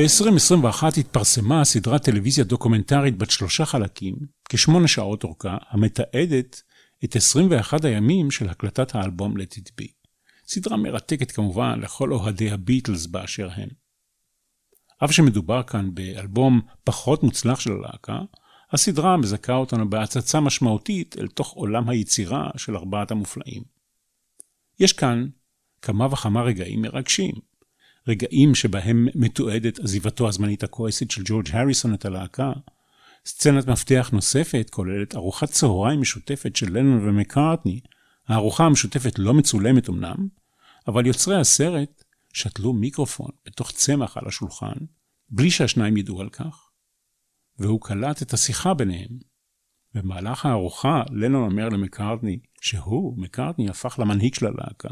ב-2021 0.02 1.00
התפרסמה 1.00 1.64
סדרת 1.64 2.02
טלוויזיה 2.04 2.44
דוקומנטרית 2.44 3.18
בת 3.18 3.30
שלושה 3.30 3.64
חלקים, 3.64 4.16
כשמונה 4.48 4.88
שעות 4.88 5.24
אורכה, 5.24 5.56
המתעדת 5.70 6.62
את 7.04 7.16
21 7.16 7.84
הימים 7.84 8.30
של 8.30 8.48
הקלטת 8.48 8.94
האלבום 8.94 9.36
Let 9.36 9.58
It 9.58 9.70
Be. 9.80 9.86
סדרה 10.46 10.76
מרתקת 10.76 11.30
כמובן 11.30 11.80
לכל 11.80 12.12
אוהדי 12.12 12.50
הביטלס 12.50 13.06
באשר 13.06 13.48
הם. 13.54 13.68
אף 15.04 15.10
שמדובר 15.12 15.62
כאן 15.62 15.94
באלבום 15.94 16.60
פחות 16.84 17.22
מוצלח 17.22 17.60
של 17.60 17.72
הלהקה, 17.72 18.18
הסדרה 18.72 19.16
מזכה 19.16 19.54
אותנו 19.54 19.90
בהצצה 19.90 20.40
משמעותית 20.40 21.16
אל 21.18 21.28
תוך 21.28 21.52
עולם 21.52 21.88
היצירה 21.88 22.50
של 22.56 22.76
ארבעת 22.76 23.10
המופלאים. 23.10 23.62
יש 24.80 24.92
כאן 24.92 25.26
כמה 25.82 26.06
וכמה 26.06 26.42
רגעים 26.42 26.82
מרגשים. 26.82 27.51
רגעים 28.08 28.54
שבהם 28.54 29.08
מתועדת 29.14 29.78
עזיבתו 29.78 30.28
הזמנית 30.28 30.62
הכועסת 30.62 31.10
של 31.10 31.22
ג'ורג' 31.24 31.50
הריסון 31.52 31.94
את 31.94 32.04
הלהקה, 32.04 32.52
סצנת 33.26 33.66
מפתח 33.66 34.10
נוספת 34.12 34.70
כוללת 34.70 35.14
ארוחת 35.14 35.50
צהריים 35.50 36.00
משותפת 36.00 36.56
של 36.56 36.78
לנון 36.78 37.08
ומקארטני. 37.08 37.80
הארוחה 38.28 38.64
המשותפת 38.64 39.18
לא 39.18 39.34
מצולמת 39.34 39.88
אמנם, 39.88 40.28
אבל 40.88 41.06
יוצרי 41.06 41.40
הסרט 41.40 42.04
שתלו 42.32 42.72
מיקרופון 42.72 43.30
בתוך 43.46 43.70
צמח 43.70 44.16
על 44.16 44.28
השולחן, 44.28 44.76
בלי 45.30 45.50
שהשניים 45.50 45.96
ידעו 45.96 46.20
על 46.20 46.28
כך, 46.28 46.68
והוא 47.58 47.80
קלט 47.80 48.22
את 48.22 48.32
השיחה 48.32 48.74
ביניהם. 48.74 49.18
במהלך 49.94 50.46
הארוחה, 50.46 51.02
לנון 51.10 51.50
אומר 51.50 51.68
למקארטני 51.68 52.38
שהוא, 52.60 53.18
מקארטני, 53.18 53.68
הפך 53.68 53.98
למנהיג 53.98 54.34
של 54.34 54.46
הלהקה. 54.46 54.88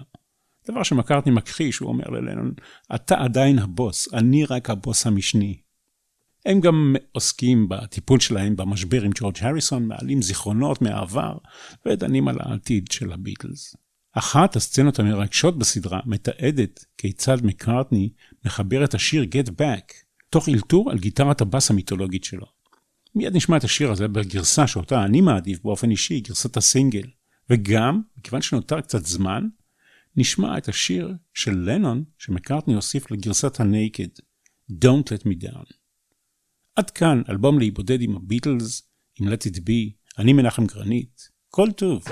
דבר 0.71 0.83
שמקארטני 0.83 1.33
מכחיש, 1.33 1.79
הוא 1.79 1.89
אומר 1.89 2.05
ללנון, 2.09 2.53
אתה 2.95 3.19
עדיין 3.19 3.59
הבוס, 3.59 4.15
אני 4.15 4.45
רק 4.45 4.71
הבוס 4.71 5.07
המשני. 5.07 5.61
הם 6.47 6.61
גם 6.61 6.97
עוסקים 7.13 7.69
בטיפול 7.69 8.21
שלהם 8.21 8.57
במשבר 8.57 9.03
עם 9.03 9.11
ג'ורג' 9.15 9.37
הריסון, 9.41 9.87
מעלים 9.87 10.23
זיכרונות 10.23 10.83
מהעבר 10.83 11.39
ודנים 11.87 12.29
על 12.29 12.37
העתיד 12.41 12.87
של 12.91 13.13
הביטלס. 13.13 13.77
אחת 14.13 14.57
הסצנות 14.57 14.99
המרגשות 14.99 15.59
בסדרה 15.59 16.01
מתעדת 16.07 16.85
כיצד 16.99 17.37
מקארטני 17.43 18.13
מחבר 18.45 18.85
את 18.85 18.95
השיר 18.95 19.25
Get 19.25 19.49
Back, 19.49 19.95
תוך 20.31 20.49
אלתור 20.49 20.91
על 20.91 20.99
גיטרת 20.99 21.41
הבאס 21.41 21.71
המיתולוגית 21.71 22.25
שלו. 22.25 22.47
מיד 23.15 23.37
נשמע 23.37 23.57
את 23.57 23.65
השיר 23.65 23.91
הזה 23.91 24.09
בגרסה 24.09 24.67
שאותה 24.67 25.05
אני 25.05 25.21
מעדיף 25.21 25.59
באופן 25.65 25.91
אישי, 25.91 26.21
גרסת 26.21 26.57
הסינגל. 26.57 27.07
וגם, 27.51 28.01
מכיוון 28.19 28.43
שנותר 28.43 28.81
קצת 28.81 29.07
זמן, 29.07 29.49
נשמע 30.21 30.59
את 30.59 30.69
השיר 30.69 31.15
של 31.35 31.53
לנון 31.55 32.05
שמקארטני 32.19 32.75
הוסיף 32.75 33.11
לגרסת 33.11 33.61
הנייקד, 33.61 34.09
Don't 34.71 35.07
Let 35.09 35.27
Me 35.27 35.45
Down. 35.45 35.73
עד 36.77 36.91
כאן 36.91 37.23
אלבום 37.29 37.59
להיבודד 37.59 38.03
עם 38.03 38.17
הביטלס, 38.17 38.83
עם 39.21 39.29
Let 39.29 39.53
It 39.53 39.57
Be, 39.57 39.93
אני 40.19 40.33
מנחם 40.33 40.67
גרנית, 40.67 41.29
כל 41.49 41.69
טוב. 41.77 42.05